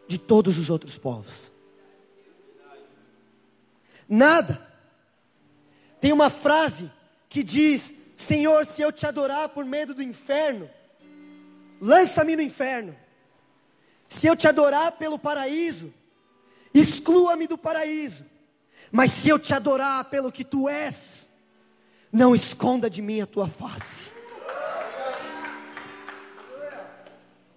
de 0.09 0.19
todos 0.19 0.59
os 0.59 0.71
outros 0.71 0.99
povos. 0.99 1.54
Nada. 4.09 4.61
Tem 6.01 6.12
uma 6.12 6.31
frase 6.31 6.90
que 7.29 7.43
diz: 7.43 7.95
Senhor, 8.17 8.64
se 8.67 8.83
eu 8.83 8.93
te 8.93 9.07
adorar 9.07 9.49
por 9.51 9.64
medo 9.64 9.95
do 9.95 10.03
inferno, 10.03 10.69
lança-me 11.81 12.37
no 12.37 12.43
inferno. 12.43 12.95
Se 14.09 14.27
eu 14.27 14.37
te 14.37 14.47
adorar 14.47 14.93
pelo 14.93 15.19
paraíso, 15.19 15.93
exclua-me 16.73 17.47
do 17.47 17.59
paraíso. 17.59 18.25
Mas 18.93 19.11
se 19.11 19.29
eu 19.29 19.38
te 19.38 19.53
adorar 19.53 20.05
pelo 20.11 20.31
que 20.31 20.45
tu 20.45 20.69
és, 20.69 21.29
não 22.12 22.35
esconda 22.35 22.88
de 22.88 23.03
mim 23.03 23.21
a 23.21 23.27
tua 23.27 23.49
face. 23.49 24.09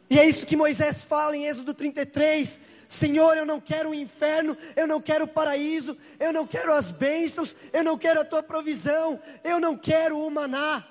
E 0.09 0.17
é 0.17 0.25
isso 0.25 0.45
que 0.45 0.55
Moisés 0.55 1.03
fala 1.03 1.35
em 1.35 1.45
Êxodo 1.45 1.73
33. 1.73 2.61
Senhor, 2.87 3.37
eu 3.37 3.45
não 3.45 3.59
quero 3.59 3.89
o 3.89 3.95
inferno, 3.95 4.57
eu 4.75 4.87
não 4.87 5.01
quero 5.01 5.25
o 5.25 5.27
paraíso, 5.27 5.97
eu 6.19 6.31
não 6.31 6.47
quero 6.47 6.73
as 6.73 6.89
bênçãos, 6.89 7.55
eu 7.73 7.83
não 7.83 7.97
quero 7.97 8.21
a 8.21 8.25
tua 8.25 8.41
provisão, 8.41 9.21
eu 9.43 9.59
não 9.59 9.77
quero 9.77 10.19
o 10.19 10.31
maná, 10.31 10.85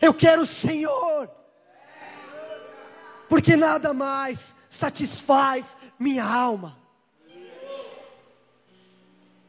eu 0.00 0.14
quero 0.14 0.42
o 0.42 0.46
Senhor, 0.46 1.28
porque 3.28 3.56
nada 3.56 3.92
mais 3.92 4.54
satisfaz 4.70 5.76
minha 5.98 6.24
alma. 6.24 6.76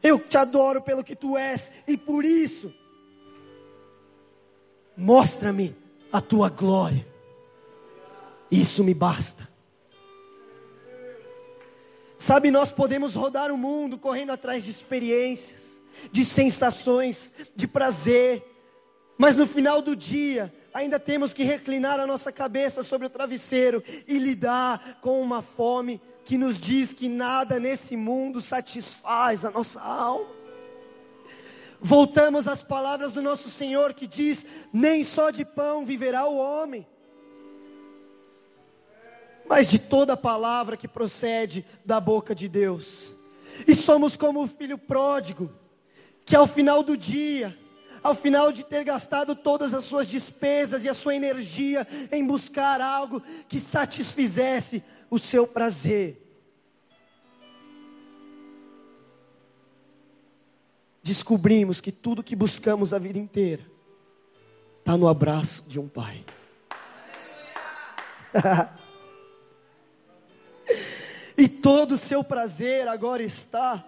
Eu 0.02 0.18
te 0.18 0.36
adoro 0.36 0.82
pelo 0.82 1.04
que 1.04 1.16
tu 1.16 1.38
és, 1.38 1.70
e 1.86 1.96
por 1.96 2.24
isso, 2.24 2.74
mostra-me 4.96 5.74
a 6.12 6.20
tua 6.20 6.50
glória. 6.50 7.06
Isso 8.50 8.84
me 8.84 8.92
basta. 8.92 9.53
Sabe, 12.24 12.50
nós 12.50 12.72
podemos 12.72 13.14
rodar 13.14 13.52
o 13.52 13.58
mundo 13.58 13.98
correndo 13.98 14.32
atrás 14.32 14.64
de 14.64 14.70
experiências, 14.70 15.78
de 16.10 16.24
sensações, 16.24 17.34
de 17.54 17.66
prazer, 17.66 18.42
mas 19.18 19.36
no 19.36 19.46
final 19.46 19.82
do 19.82 19.94
dia, 19.94 20.50
ainda 20.72 20.98
temos 20.98 21.34
que 21.34 21.42
reclinar 21.42 22.00
a 22.00 22.06
nossa 22.06 22.32
cabeça 22.32 22.82
sobre 22.82 23.08
o 23.08 23.10
travesseiro 23.10 23.84
e 24.08 24.18
lidar 24.18 25.00
com 25.02 25.20
uma 25.20 25.42
fome 25.42 26.00
que 26.24 26.38
nos 26.38 26.58
diz 26.58 26.94
que 26.94 27.10
nada 27.10 27.60
nesse 27.60 27.94
mundo 27.94 28.40
satisfaz 28.40 29.44
a 29.44 29.50
nossa 29.50 29.82
alma. 29.82 30.30
Voltamos 31.78 32.48
às 32.48 32.62
palavras 32.62 33.12
do 33.12 33.20
nosso 33.20 33.50
Senhor 33.50 33.92
que 33.92 34.06
diz: 34.06 34.46
Nem 34.72 35.04
só 35.04 35.28
de 35.28 35.44
pão 35.44 35.84
viverá 35.84 36.24
o 36.24 36.38
homem, 36.38 36.86
mas 39.46 39.70
de 39.70 39.78
toda 39.78 40.16
palavra 40.16 40.76
que 40.76 40.88
procede 40.88 41.64
da 41.84 42.00
boca 42.00 42.34
de 42.34 42.48
Deus. 42.48 43.12
E 43.66 43.74
somos 43.74 44.16
como 44.16 44.42
o 44.42 44.48
filho 44.48 44.78
pródigo, 44.78 45.50
que 46.24 46.34
ao 46.34 46.46
final 46.46 46.82
do 46.82 46.96
dia, 46.96 47.56
ao 48.02 48.14
final 48.14 48.50
de 48.50 48.64
ter 48.64 48.84
gastado 48.84 49.34
todas 49.34 49.74
as 49.74 49.84
suas 49.84 50.08
despesas 50.08 50.84
e 50.84 50.88
a 50.88 50.94
sua 50.94 51.14
energia 51.14 51.86
em 52.10 52.26
buscar 52.26 52.80
algo 52.80 53.22
que 53.48 53.60
satisfizesse 53.60 54.82
o 55.10 55.18
seu 55.18 55.46
prazer, 55.46 56.20
descobrimos 61.02 61.80
que 61.80 61.92
tudo 61.92 62.22
que 62.22 62.34
buscamos 62.34 62.94
a 62.94 62.98
vida 62.98 63.18
inteira 63.18 63.62
está 64.80 64.96
no 64.96 65.06
abraço 65.06 65.62
de 65.68 65.78
um 65.78 65.86
pai. 65.86 66.24
e 71.36 71.48
todo 71.48 71.92
o 71.92 71.98
seu 71.98 72.22
prazer 72.22 72.86
agora 72.88 73.22
está 73.22 73.84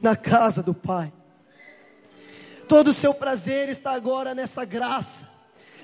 na 0.00 0.16
casa 0.16 0.62
do 0.62 0.74
Pai. 0.74 1.12
Todo 2.68 2.88
o 2.88 2.94
seu 2.94 3.12
prazer 3.12 3.68
está 3.68 3.92
agora 3.92 4.34
nessa 4.34 4.64
graça, 4.64 5.28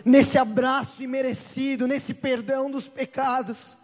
nesse 0.05 0.39
abraço 0.39 1.03
imerecido, 1.03 1.87
nesse 1.87 2.15
perdão 2.15 2.71
dos 2.71 2.89
pecados, 2.89 3.77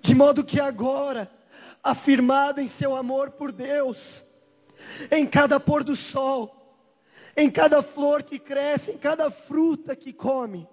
de 0.00 0.14
modo 0.14 0.44
que 0.44 0.60
agora, 0.60 1.28
afirmado 1.82 2.60
em 2.60 2.68
seu 2.68 2.94
amor 2.94 3.32
por 3.32 3.50
Deus, 3.50 4.24
em 5.10 5.26
cada 5.26 5.58
pôr 5.58 5.82
do 5.82 5.96
sol, 5.96 6.54
em 7.36 7.50
cada 7.50 7.82
flor 7.82 8.22
que 8.22 8.38
cresce, 8.38 8.92
em 8.92 8.98
cada 8.98 9.28
fruta 9.28 9.96
que 9.96 10.12
come, 10.12 10.68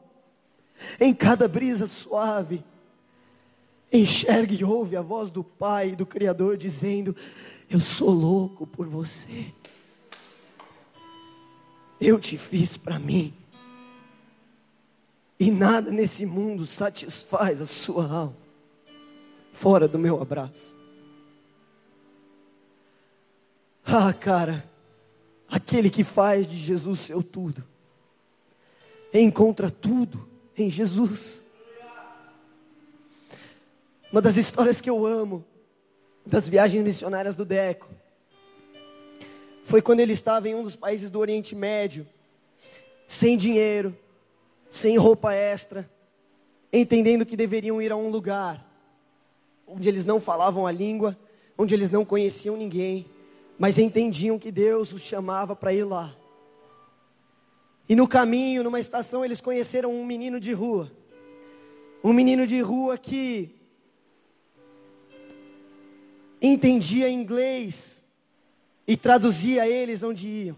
em 0.99 1.13
cada 1.13 1.47
brisa 1.47 1.87
suave, 1.87 2.63
enxergue 3.95 4.57
e 4.59 4.63
ouve 4.63 4.95
a 4.95 5.01
voz 5.01 5.29
do 5.29 5.43
Pai 5.43 5.95
do 5.95 6.05
Criador 6.05 6.57
dizendo: 6.57 7.15
Eu 7.69 7.79
sou 7.79 8.09
louco 8.09 8.65
por 8.67 8.87
você. 8.87 9.53
Eu 11.99 12.19
te 12.19 12.37
fiz 12.37 12.77
para 12.77 12.99
mim. 12.99 13.33
E 15.39 15.51
nada 15.51 15.91
nesse 15.91 16.25
mundo 16.25 16.65
satisfaz 16.65 17.61
a 17.61 17.65
sua 17.65 18.05
alma 18.05 18.45
fora 19.55 19.87
do 19.87 19.97
meu 19.97 20.21
abraço. 20.21 20.75
Ah, 23.85 24.11
cara, 24.11 24.69
aquele 25.47 25.89
que 25.89 26.03
faz 26.03 26.45
de 26.45 26.57
Jesus 26.57 26.99
seu 26.99 27.23
tudo, 27.23 27.63
encontra 29.13 29.71
tudo 29.71 30.27
em 30.57 30.69
Jesus. 30.69 31.44
Uma 34.15 34.21
das 34.21 34.37
histórias 34.37 34.79
que 34.79 34.89
eu 34.89 35.05
amo 35.05 35.43
das 36.25 36.47
viagens 36.47 36.81
missionárias 36.81 37.35
do 37.35 37.43
Deco 37.43 37.89
foi 39.65 39.81
quando 39.81 39.99
ele 39.99 40.13
estava 40.13 40.47
em 40.47 40.55
um 40.55 40.63
dos 40.63 40.73
países 40.73 41.09
do 41.09 41.19
Oriente 41.19 41.53
Médio, 41.53 42.07
sem 43.05 43.35
dinheiro, 43.35 43.93
sem 44.69 44.95
roupa 44.95 45.33
extra, 45.33 45.91
entendendo 46.71 47.25
que 47.25 47.35
deveriam 47.35 47.81
ir 47.81 47.91
a 47.91 47.97
um 47.97 48.07
lugar 48.07 48.65
onde 49.67 49.89
eles 49.89 50.05
não 50.05 50.21
falavam 50.21 50.65
a 50.65 50.71
língua, 50.71 51.17
onde 51.57 51.75
eles 51.75 51.89
não 51.89 52.05
conheciam 52.05 52.55
ninguém, 52.55 53.05
mas 53.59 53.77
entendiam 53.77 54.39
que 54.39 54.49
Deus 54.49 54.93
os 54.93 55.01
chamava 55.01 55.57
para 55.57 55.73
ir 55.73 55.83
lá. 55.83 56.15
E 57.89 57.97
no 57.97 58.07
caminho, 58.07 58.63
numa 58.63 58.79
estação, 58.79 59.25
eles 59.25 59.41
conheceram 59.41 59.91
um 59.91 60.05
menino 60.05 60.39
de 60.39 60.53
rua. 60.53 60.89
Um 62.01 62.13
menino 62.13 62.47
de 62.47 62.61
rua 62.61 62.97
que 62.97 63.53
entendia 66.47 67.09
inglês 67.09 68.03
e 68.87 68.95
traduzia 68.95 69.67
eles 69.67 70.03
onde 70.03 70.27
iam. 70.27 70.57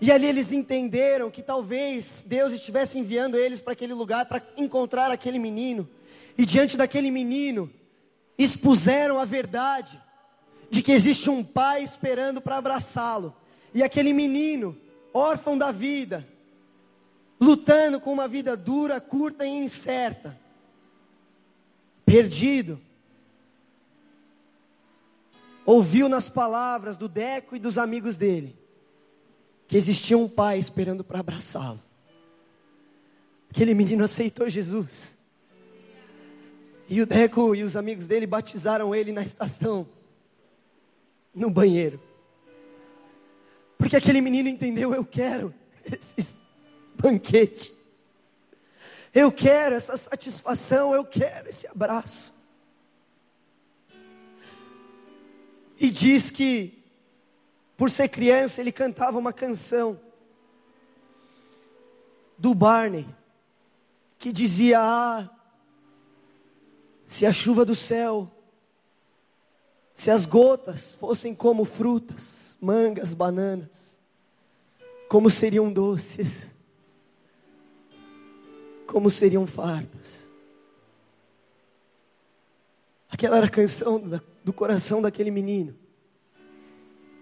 E 0.00 0.10
ali 0.10 0.26
eles 0.26 0.50
entenderam 0.50 1.30
que 1.30 1.42
talvez 1.42 2.24
Deus 2.26 2.52
estivesse 2.52 2.98
enviando 2.98 3.36
eles 3.36 3.60
para 3.60 3.72
aquele 3.72 3.94
lugar 3.94 4.26
para 4.26 4.42
encontrar 4.56 5.12
aquele 5.12 5.38
menino. 5.38 5.88
E 6.36 6.44
diante 6.44 6.76
daquele 6.76 7.10
menino, 7.10 7.70
expuseram 8.36 9.18
a 9.18 9.24
verdade 9.24 10.00
de 10.70 10.82
que 10.82 10.90
existe 10.90 11.30
um 11.30 11.44
pai 11.44 11.84
esperando 11.84 12.40
para 12.40 12.56
abraçá-lo. 12.56 13.32
E 13.74 13.82
aquele 13.82 14.12
menino, 14.12 14.76
órfão 15.14 15.56
da 15.56 15.70
vida, 15.70 16.26
lutando 17.40 18.00
com 18.00 18.12
uma 18.12 18.26
vida 18.26 18.56
dura, 18.56 19.00
curta 19.00 19.46
e 19.46 19.50
incerta, 19.50 20.36
perdido, 22.04 22.80
ouviu 25.64 26.08
nas 26.08 26.28
palavras 26.28 26.96
do 26.96 27.08
Deco 27.08 27.56
e 27.56 27.58
dos 27.58 27.78
amigos 27.78 28.16
dele 28.16 28.62
que 29.72 29.76
existia 29.78 30.18
um 30.18 30.28
pai 30.28 30.58
esperando 30.58 31.02
para 31.02 31.20
abraçá-lo. 31.20 31.80
Aquele 33.50 33.72
menino 33.72 34.04
aceitou 34.04 34.46
Jesus. 34.46 35.14
E 36.90 37.00
o 37.00 37.06
Deco 37.06 37.54
e 37.54 37.62
os 37.62 37.74
amigos 37.74 38.06
dele 38.06 38.26
batizaram 38.26 38.94
ele 38.94 39.12
na 39.12 39.22
estação, 39.22 39.88
no 41.34 41.48
banheiro. 41.48 41.98
Porque 43.78 43.96
aquele 43.96 44.20
menino 44.20 44.46
entendeu: 44.46 44.92
eu 44.94 45.06
quero 45.06 45.54
esse 46.18 46.36
banquete, 46.94 47.72
eu 49.14 49.32
quero 49.32 49.74
essa 49.74 49.96
satisfação, 49.96 50.94
eu 50.94 51.04
quero 51.04 51.48
esse 51.48 51.66
abraço. 51.66 52.30
E 55.82 55.90
diz 55.90 56.30
que, 56.30 56.80
por 57.76 57.90
ser 57.90 58.08
criança, 58.08 58.60
ele 58.60 58.70
cantava 58.70 59.18
uma 59.18 59.32
canção 59.32 59.98
do 62.38 62.54
Barney, 62.54 63.04
que 64.16 64.30
dizia: 64.30 64.78
Ah, 64.80 65.28
se 67.04 67.26
a 67.26 67.32
chuva 67.32 67.64
do 67.64 67.74
céu, 67.74 68.30
se 69.92 70.08
as 70.08 70.24
gotas 70.24 70.94
fossem 70.94 71.34
como 71.34 71.64
frutas, 71.64 72.54
mangas, 72.60 73.12
bananas, 73.12 73.98
como 75.08 75.28
seriam 75.28 75.72
doces, 75.72 76.46
como 78.86 79.10
seriam 79.10 79.48
fartos. 79.48 80.06
Aquela 83.10 83.38
era 83.38 83.46
a 83.46 83.50
canção 83.50 83.98
do 84.44 84.52
coração 84.52 85.00
daquele 85.00 85.30
menino, 85.30 85.74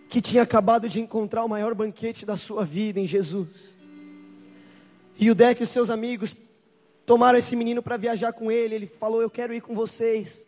que 0.09 0.21
tinha 0.21 0.43
acabado 0.43 0.89
de 0.89 1.01
encontrar 1.01 1.45
o 1.45 1.49
maior 1.49 1.75
banquete 1.75 2.25
da 2.27 2.37
sua 2.37 2.65
vida 2.65 2.99
em 2.99 3.07
Jesus. 3.07 3.49
E 5.19 5.31
o 5.31 5.35
Deck 5.35 5.61
e 5.61 5.65
os 5.65 5.71
seus 5.71 5.91
amigos 5.91 6.35
tomaram 7.05 7.39
esse 7.39 7.55
menino 7.55 7.83
para 7.83 7.97
viajar 7.97 8.33
com 8.33 8.51
ele. 8.51 8.75
Ele 8.75 8.87
falou: 8.87 9.21
Eu 9.21 9.29
quero 9.29 9.53
ir 9.53 9.61
com 9.61 9.75
vocês. 9.75 10.47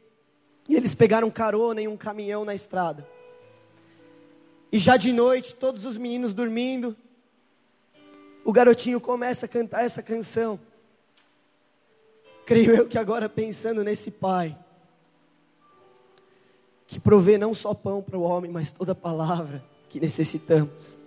E 0.69 0.75
eles 0.75 0.95
pegaram 0.95 1.31
carona 1.31 1.83
em 1.83 1.89
um 1.89 1.97
caminhão 1.97 2.45
na 2.45 2.55
estrada. 2.55 3.07
E 4.71 4.79
já 4.79 4.97
de 4.97 5.13
noite, 5.13 5.55
todos 5.55 5.85
os 5.85 5.99
meninos 5.99 6.33
dormindo, 6.33 6.97
o 8.45 8.53
garotinho 8.53 9.01
começa 9.01 9.45
a 9.45 9.49
cantar 9.49 9.85
essa 9.85 10.03
canção. 10.03 10.59
Creio 12.47 12.75
eu 12.75 12.89
que 12.89 12.97
agora 12.97 13.29
pensando 13.29 13.85
nesse 13.85 14.11
pai, 14.11 14.57
que 16.93 17.01
provê 17.01 17.39
não 17.39 17.55
só 17.55 17.73
pão 17.73 18.03
para 18.03 18.19
o 18.19 18.23
homem, 18.23 18.51
mas 18.51 18.71
toda 18.71 18.95
palavra 18.95 19.65
que 19.89 19.99
necessitamos. 19.99 20.99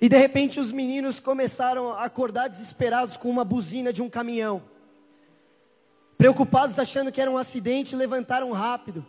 E 0.00 0.08
de 0.08 0.16
repente 0.16 0.60
os 0.60 0.70
meninos 0.70 1.18
começaram 1.18 1.90
a 1.90 2.04
acordar 2.04 2.48
desesperados 2.48 3.16
com 3.16 3.28
uma 3.28 3.44
buzina 3.44 3.92
de 3.92 4.00
um 4.00 4.08
caminhão. 4.08 4.62
Preocupados, 6.16 6.78
achando 6.78 7.10
que 7.10 7.20
era 7.20 7.30
um 7.30 7.36
acidente, 7.36 7.96
levantaram 7.96 8.52
rápido. 8.52 9.04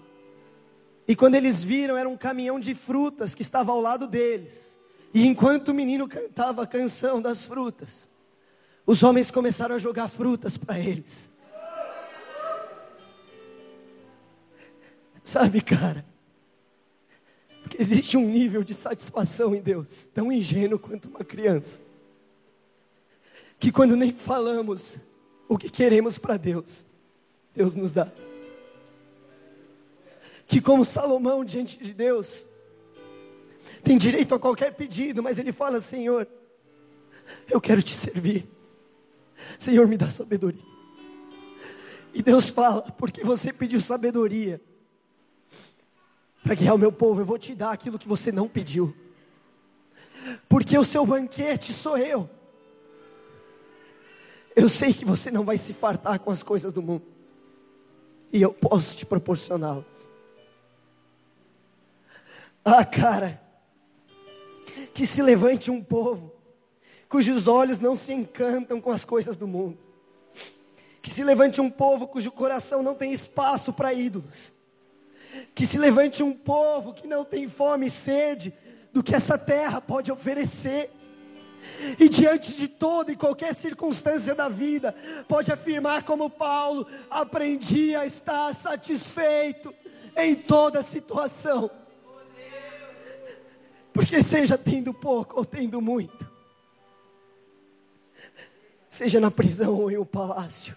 E 1.07 1.15
quando 1.15 1.35
eles 1.35 1.63
viram, 1.63 1.95
era 1.95 2.09
um 2.09 2.17
caminhão 2.17 2.59
de 2.59 2.73
frutas 2.73 3.35
que 3.35 3.43
estava 3.43 3.71
ao 3.71 3.79
lado 3.79 4.07
deles. 4.07 4.75
E 5.13 5.27
enquanto 5.27 5.69
o 5.69 5.73
menino 5.75 6.07
cantava 6.07 6.63
a 6.63 6.67
canção 6.67 7.21
das 7.21 7.45
frutas, 7.45 8.09
os 8.83 9.03
homens 9.03 9.29
começaram 9.29 9.75
a 9.75 9.79
jogar 9.79 10.07
frutas 10.07 10.57
para 10.57 10.79
eles. 10.79 11.29
Sabe, 15.27 15.59
cara? 15.59 16.05
Porque 17.61 17.81
existe 17.81 18.15
um 18.15 18.25
nível 18.25 18.63
de 18.63 18.73
satisfação 18.73 19.53
em 19.53 19.59
Deus, 19.59 20.07
tão 20.13 20.31
ingênuo 20.31 20.79
quanto 20.79 21.09
uma 21.09 21.19
criança, 21.19 21.83
que 23.59 23.69
quando 23.69 23.97
nem 23.97 24.13
falamos 24.13 24.97
o 25.49 25.57
que 25.57 25.69
queremos 25.69 26.17
para 26.17 26.37
Deus, 26.37 26.85
Deus 27.53 27.75
nos 27.75 27.91
dá. 27.91 28.09
Que 30.47 30.61
como 30.61 30.85
Salomão 30.85 31.43
diante 31.43 31.77
de 31.83 31.93
Deus, 31.93 32.45
tem 33.83 33.97
direito 33.97 34.33
a 34.33 34.39
qualquer 34.39 34.75
pedido, 34.75 35.21
mas 35.21 35.37
ele 35.37 35.51
fala: 35.51 35.81
Senhor, 35.81 36.25
eu 37.51 37.59
quero 37.59 37.83
te 37.83 37.93
servir. 37.93 38.47
Senhor, 39.59 39.89
me 39.89 39.97
dá 39.97 40.09
sabedoria. 40.09 40.63
E 42.13 42.23
Deus 42.23 42.47
fala: 42.47 42.83
porque 42.97 43.25
você 43.25 43.51
pediu 43.51 43.81
sabedoria, 43.81 44.61
para 46.47 46.55
guiar 46.55 46.75
o 46.75 46.77
meu 46.77 46.93
povo, 46.93 47.19
eu 47.19 47.25
vou 47.25 47.37
te 47.37 47.53
dar 47.53 47.73
aquilo 47.73 47.99
que 47.99 48.07
você 48.07 48.31
não 48.31 48.47
pediu. 48.47 48.95
Porque 50.47 50.77
o 50.77 50.83
seu 50.85 51.05
banquete 51.05 51.73
sou 51.73 51.97
eu. 51.97 52.29
Eu 54.55 54.69
sei 54.69 54.93
que 54.93 55.03
você 55.03 55.29
não 55.29 55.43
vai 55.43 55.57
se 55.57 55.73
fartar 55.73 56.19
com 56.19 56.31
as 56.31 56.41
coisas 56.41 56.71
do 56.71 56.81
mundo. 56.81 57.03
E 58.31 58.41
eu 58.41 58.53
posso 58.53 58.95
te 58.95 59.05
proporcioná-las. 59.05 60.09
Ah, 62.63 62.85
cara, 62.85 63.41
que 64.93 65.05
se 65.05 65.21
levante 65.21 65.69
um 65.69 65.83
povo 65.83 66.33
cujos 67.09 67.47
olhos 67.47 67.79
não 67.79 67.95
se 67.95 68.13
encantam 68.13 68.79
com 68.79 68.91
as 68.91 69.03
coisas 69.03 69.35
do 69.35 69.47
mundo. 69.47 69.77
Que 71.01 71.11
se 71.11 71.25
levante 71.25 71.59
um 71.59 71.69
povo 71.69 72.07
cujo 72.07 72.31
coração 72.31 72.81
não 72.81 72.95
tem 72.95 73.11
espaço 73.11 73.73
para 73.73 73.93
ídolos 73.93 74.55
que 75.53 75.65
se 75.65 75.77
levante 75.77 76.23
um 76.23 76.33
povo 76.33 76.93
que 76.93 77.07
não 77.07 77.23
tem 77.23 77.47
fome 77.49 77.87
e 77.87 77.91
sede 77.91 78.53
do 78.93 79.03
que 79.03 79.15
essa 79.15 79.37
terra 79.37 79.79
pode 79.79 80.11
oferecer. 80.11 80.89
E 81.99 82.07
diante 82.07 82.53
de 82.53 82.67
toda 82.67 83.11
e 83.11 83.15
qualquer 83.15 83.53
circunstância 83.53 84.33
da 84.33 84.47
vida, 84.47 84.95
pode 85.27 85.51
afirmar 85.51 86.03
como 86.03 86.29
Paulo: 86.29 86.87
aprendi 87.09 87.95
a 87.95 88.05
estar 88.05 88.53
satisfeito 88.55 89.73
em 90.15 90.35
toda 90.35 90.81
situação. 90.81 91.69
Porque 93.93 94.21
seja 94.23 94.57
tendo 94.57 94.93
pouco 94.93 95.37
ou 95.37 95.45
tendo 95.45 95.81
muito, 95.81 96.27
seja 98.89 99.19
na 99.19 99.31
prisão 99.31 99.75
ou 99.75 99.91
em 99.91 99.97
um 99.97 100.05
palácio, 100.05 100.75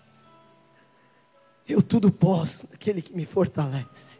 eu 1.69 1.83
tudo 1.83 2.11
posso 2.11 2.67
naquele 2.71 3.03
que 3.03 3.15
me 3.15 3.27
fortalece 3.27 4.20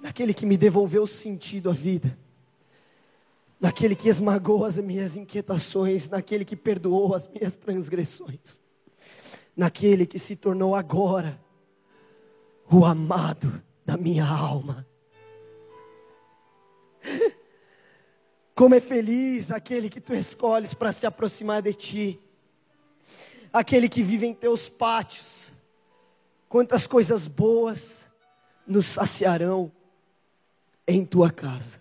naquele 0.00 0.32
que 0.32 0.46
me 0.46 0.56
devolveu 0.56 1.06
sentido 1.06 1.70
à 1.70 1.72
vida, 1.72 2.16
naquele 3.60 3.96
que 3.96 4.08
esmagou 4.08 4.64
as 4.64 4.76
minhas 4.76 5.16
inquietações, 5.16 6.08
naquele 6.08 6.44
que 6.44 6.56
perdoou 6.56 7.14
as 7.14 7.26
minhas 7.26 7.56
transgressões, 7.56 8.60
naquele 9.56 10.06
que 10.06 10.18
se 10.18 10.36
tornou 10.36 10.74
agora 10.74 11.40
o 12.70 12.84
amado 12.84 13.62
da 13.84 13.96
minha 13.96 14.26
alma. 14.26 14.86
Como 18.54 18.74
é 18.74 18.80
feliz 18.80 19.50
aquele 19.50 19.88
que 19.88 20.00
tu 20.00 20.12
escolhes 20.14 20.74
para 20.74 20.92
se 20.92 21.06
aproximar 21.06 21.62
de 21.62 21.72
ti, 21.72 22.20
aquele 23.52 23.88
que 23.88 24.02
vive 24.02 24.26
em 24.26 24.34
teus 24.34 24.68
pátios. 24.68 25.52
Quantas 26.48 26.86
coisas 26.86 27.26
boas 27.26 28.06
nos 28.66 28.86
saciarão 28.86 29.70
em 30.88 31.04
tua 31.04 31.30
casa. 31.30 31.78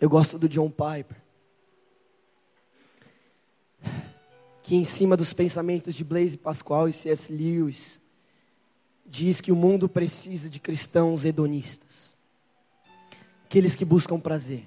Eu 0.00 0.08
gosto 0.08 0.38
do 0.38 0.48
John 0.48 0.70
Piper, 0.70 1.16
que 4.62 4.74
em 4.74 4.84
cima 4.84 5.16
dos 5.16 5.32
pensamentos 5.32 5.94
de 5.94 6.04
Blaise 6.04 6.36
Pascal 6.38 6.88
e 6.88 6.92
C.S. 6.92 7.32
Lewis, 7.32 8.00
diz 9.04 9.40
que 9.40 9.52
o 9.52 9.56
mundo 9.56 9.88
precisa 9.88 10.48
de 10.48 10.58
cristãos 10.58 11.24
hedonistas, 11.24 12.14
aqueles 13.44 13.74
que 13.74 13.84
buscam 13.84 14.18
prazer. 14.18 14.66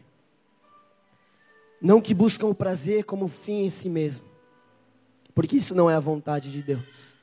Não 1.82 2.02
que 2.02 2.14
buscam 2.14 2.48
o 2.48 2.56
prazer 2.56 3.06
como 3.06 3.28
fim 3.28 3.64
em 3.66 3.70
si 3.70 3.88
mesmo, 3.88 4.26
porque 5.34 5.56
isso 5.56 5.74
não 5.74 5.90
é 5.90 5.96
a 5.96 6.00
vontade 6.00 6.52
de 6.52 6.62
Deus. 6.62 7.14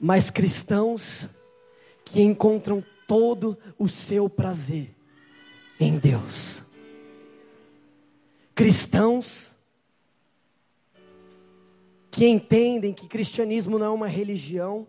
Mas 0.00 0.30
cristãos 0.30 1.28
que 2.04 2.22
encontram 2.22 2.84
todo 3.06 3.58
o 3.78 3.88
seu 3.88 4.28
prazer 4.28 4.94
em 5.78 5.98
Deus. 5.98 6.62
Cristãos 8.54 9.52
que 12.10 12.26
entendem 12.26 12.92
que 12.92 13.08
cristianismo 13.08 13.78
não 13.78 13.86
é 13.86 13.90
uma 13.90 14.06
religião, 14.06 14.86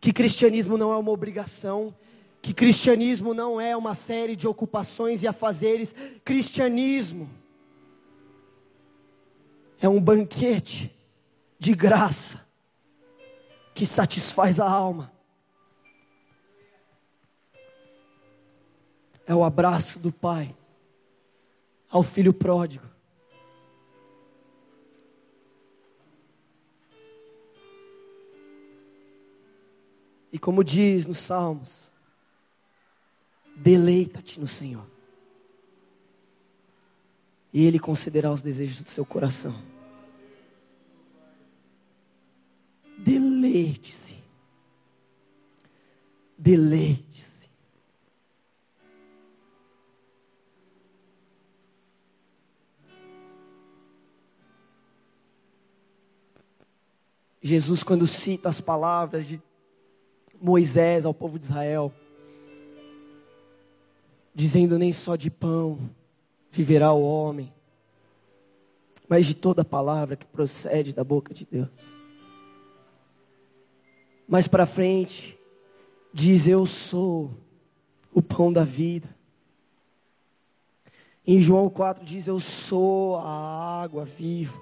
que 0.00 0.12
cristianismo 0.12 0.76
não 0.76 0.92
é 0.92 0.96
uma 0.96 1.10
obrigação, 1.10 1.94
que 2.40 2.52
cristianismo 2.52 3.34
não 3.34 3.60
é 3.60 3.76
uma 3.76 3.94
série 3.94 4.36
de 4.36 4.46
ocupações 4.46 5.22
e 5.22 5.26
afazeres, 5.26 5.94
cristianismo 6.24 7.28
é 9.80 9.88
um 9.88 10.00
banquete 10.00 10.94
de 11.58 11.74
graça 11.74 12.46
que 13.74 13.86
satisfaz 13.86 14.58
a 14.58 14.68
alma. 14.68 15.12
É 19.26 19.34
o 19.34 19.44
abraço 19.44 19.98
do 19.98 20.10
Pai 20.10 20.54
ao 21.88 22.02
filho 22.02 22.32
pródigo. 22.32 22.86
E 30.32 30.38
como 30.38 30.62
diz 30.62 31.06
nos 31.06 31.18
Salmos, 31.18 31.90
deleita-te 33.56 34.38
no 34.38 34.46
Senhor 34.46 34.97
e 37.52 37.64
Ele 37.64 37.78
concederá 37.78 38.32
os 38.32 38.42
desejos 38.42 38.80
do 38.82 38.90
seu 38.90 39.04
coração. 39.04 39.54
Deleite-se. 42.98 44.16
Deleite-se. 46.36 47.48
Jesus, 57.40 57.82
quando 57.82 58.06
cita 58.06 58.48
as 58.48 58.60
palavras 58.60 59.26
de 59.26 59.40
Moisés 60.40 61.06
ao 61.06 61.14
povo 61.14 61.38
de 61.38 61.46
Israel, 61.46 61.92
dizendo: 64.34 64.78
nem 64.78 64.92
só 64.92 65.16
de 65.16 65.30
pão 65.30 65.78
viverá 66.50 66.92
o 66.92 67.02
homem, 67.02 67.52
mas 69.08 69.26
de 69.26 69.34
toda 69.34 69.64
palavra 69.64 70.16
que 70.16 70.26
procede 70.26 70.92
da 70.92 71.04
boca 71.04 71.32
de 71.32 71.46
Deus. 71.50 71.68
Mais 74.28 74.46
para 74.46 74.66
frente, 74.66 75.38
diz: 76.12 76.46
Eu 76.46 76.66
sou 76.66 77.30
o 78.12 78.20
pão 78.20 78.52
da 78.52 78.64
vida. 78.64 79.08
Em 81.26 81.40
João 81.40 81.70
4 81.70 82.04
diz: 82.04 82.26
Eu 82.26 82.40
sou 82.40 83.16
a 83.16 83.82
água 83.82 84.04
viva. 84.04 84.60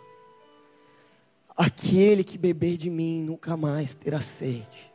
Aquele 1.56 2.22
que 2.22 2.36
beber 2.36 2.76
de 2.76 2.90
mim 2.90 3.22
nunca 3.22 3.56
mais 3.56 3.94
terá 3.94 4.20
sede. 4.20 4.92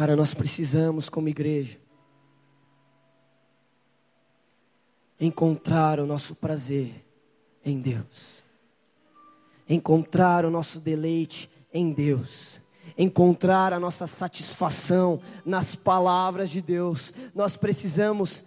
Cara, 0.00 0.16
nós 0.16 0.32
precisamos, 0.32 1.10
como 1.10 1.28
igreja, 1.28 1.76
encontrar 5.20 6.00
o 6.00 6.06
nosso 6.06 6.34
prazer 6.34 7.04
em 7.62 7.78
Deus, 7.78 8.42
encontrar 9.68 10.46
o 10.46 10.50
nosso 10.50 10.80
deleite 10.80 11.50
em 11.70 11.92
Deus 11.92 12.62
encontrar 12.96 13.74
a 13.74 13.78
nossa 13.78 14.06
satisfação 14.06 15.20
nas 15.44 15.74
palavras 15.74 16.48
de 16.48 16.62
Deus. 16.62 17.12
Nós 17.34 17.56
precisamos 17.56 18.42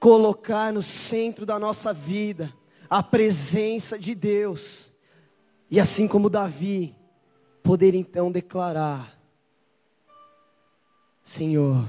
colocar 0.00 0.72
no 0.72 0.80
centro 0.80 1.44
da 1.44 1.58
nossa 1.58 1.92
vida 1.92 2.50
a 2.88 3.02
presença 3.02 3.98
de 3.98 4.14
Deus. 4.14 4.90
E 5.70 5.78
assim 5.78 6.08
como 6.08 6.30
Davi, 6.30 6.96
poder 7.62 7.94
então 7.94 8.32
declarar: 8.32 9.15
Senhor, 11.26 11.88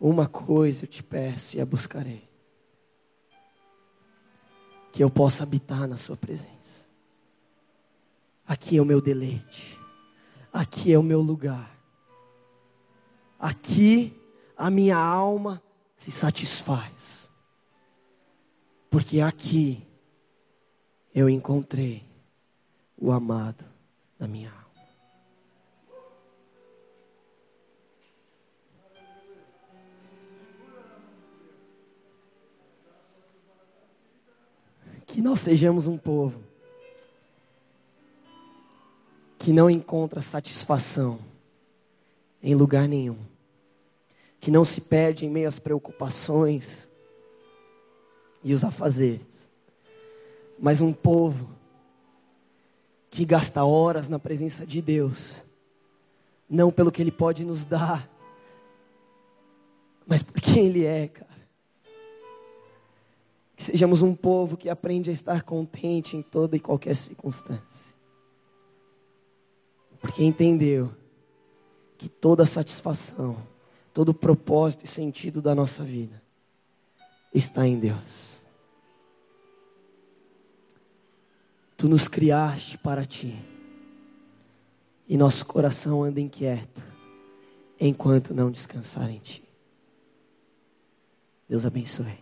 uma 0.00 0.28
coisa 0.28 0.84
eu 0.84 0.88
te 0.88 1.02
peço 1.02 1.56
e 1.56 1.60
a 1.60 1.66
buscarei. 1.66 2.22
Que 4.92 5.02
eu 5.02 5.10
possa 5.10 5.42
habitar 5.42 5.88
na 5.88 5.96
Sua 5.96 6.16
presença. 6.16 6.86
Aqui 8.46 8.76
é 8.76 8.80
o 8.80 8.84
meu 8.84 9.00
deleite. 9.00 9.76
Aqui 10.52 10.92
é 10.92 10.98
o 10.98 11.02
meu 11.02 11.20
lugar. 11.20 11.76
Aqui 13.40 14.16
a 14.56 14.70
minha 14.70 14.96
alma 14.96 15.60
se 15.96 16.12
satisfaz. 16.12 17.28
Porque 18.88 19.20
aqui 19.20 19.84
eu 21.12 21.28
encontrei 21.28 22.08
o 22.96 23.10
amado 23.10 23.64
da 24.16 24.28
minha 24.28 24.48
alma. 24.48 24.63
Nós 35.24 35.40
sejamos 35.40 35.86
um 35.86 35.96
povo 35.96 36.38
que 39.38 39.54
não 39.54 39.70
encontra 39.70 40.20
satisfação 40.20 41.18
em 42.42 42.54
lugar 42.54 42.86
nenhum, 42.86 43.16
que 44.38 44.50
não 44.50 44.66
se 44.66 44.82
perde 44.82 45.24
em 45.24 45.30
meio 45.30 45.48
às 45.48 45.58
preocupações 45.58 46.90
e 48.42 48.52
os 48.52 48.66
afazeres, 48.66 49.50
mas 50.58 50.82
um 50.82 50.92
povo 50.92 51.48
que 53.10 53.24
gasta 53.24 53.64
horas 53.64 54.10
na 54.10 54.18
presença 54.18 54.66
de 54.66 54.82
Deus, 54.82 55.36
não 56.46 56.70
pelo 56.70 56.92
que 56.92 57.00
Ele 57.00 57.10
pode 57.10 57.46
nos 57.46 57.64
dar, 57.64 58.10
mas 60.06 60.22
por 60.22 60.38
quem 60.38 60.66
Ele 60.66 60.84
é, 60.84 61.08
cara. 61.08 61.33
Que 63.56 63.62
sejamos 63.62 64.02
um 64.02 64.14
povo 64.14 64.56
que 64.56 64.68
aprende 64.68 65.10
a 65.10 65.12
estar 65.12 65.42
contente 65.42 66.16
em 66.16 66.22
toda 66.22 66.56
e 66.56 66.60
qualquer 66.60 66.96
circunstância 66.96 67.94
porque 70.04 70.22
entendeu 70.22 70.92
que 71.96 72.10
toda 72.10 72.44
satisfação, 72.44 73.38
todo 73.90 74.12
propósito 74.12 74.84
e 74.84 74.86
sentido 74.86 75.40
da 75.40 75.54
nossa 75.54 75.82
vida 75.82 76.22
está 77.32 77.66
em 77.66 77.78
Deus. 77.78 78.36
Tu 81.74 81.88
nos 81.88 82.06
criaste 82.06 82.76
para 82.76 83.06
ti. 83.06 83.34
E 85.08 85.16
nosso 85.16 85.46
coração 85.46 86.04
anda 86.04 86.20
inquieto 86.20 86.84
enquanto 87.80 88.34
não 88.34 88.50
descansar 88.50 89.08
em 89.08 89.20
ti. 89.20 89.42
Deus 91.48 91.64
abençoe. 91.64 92.18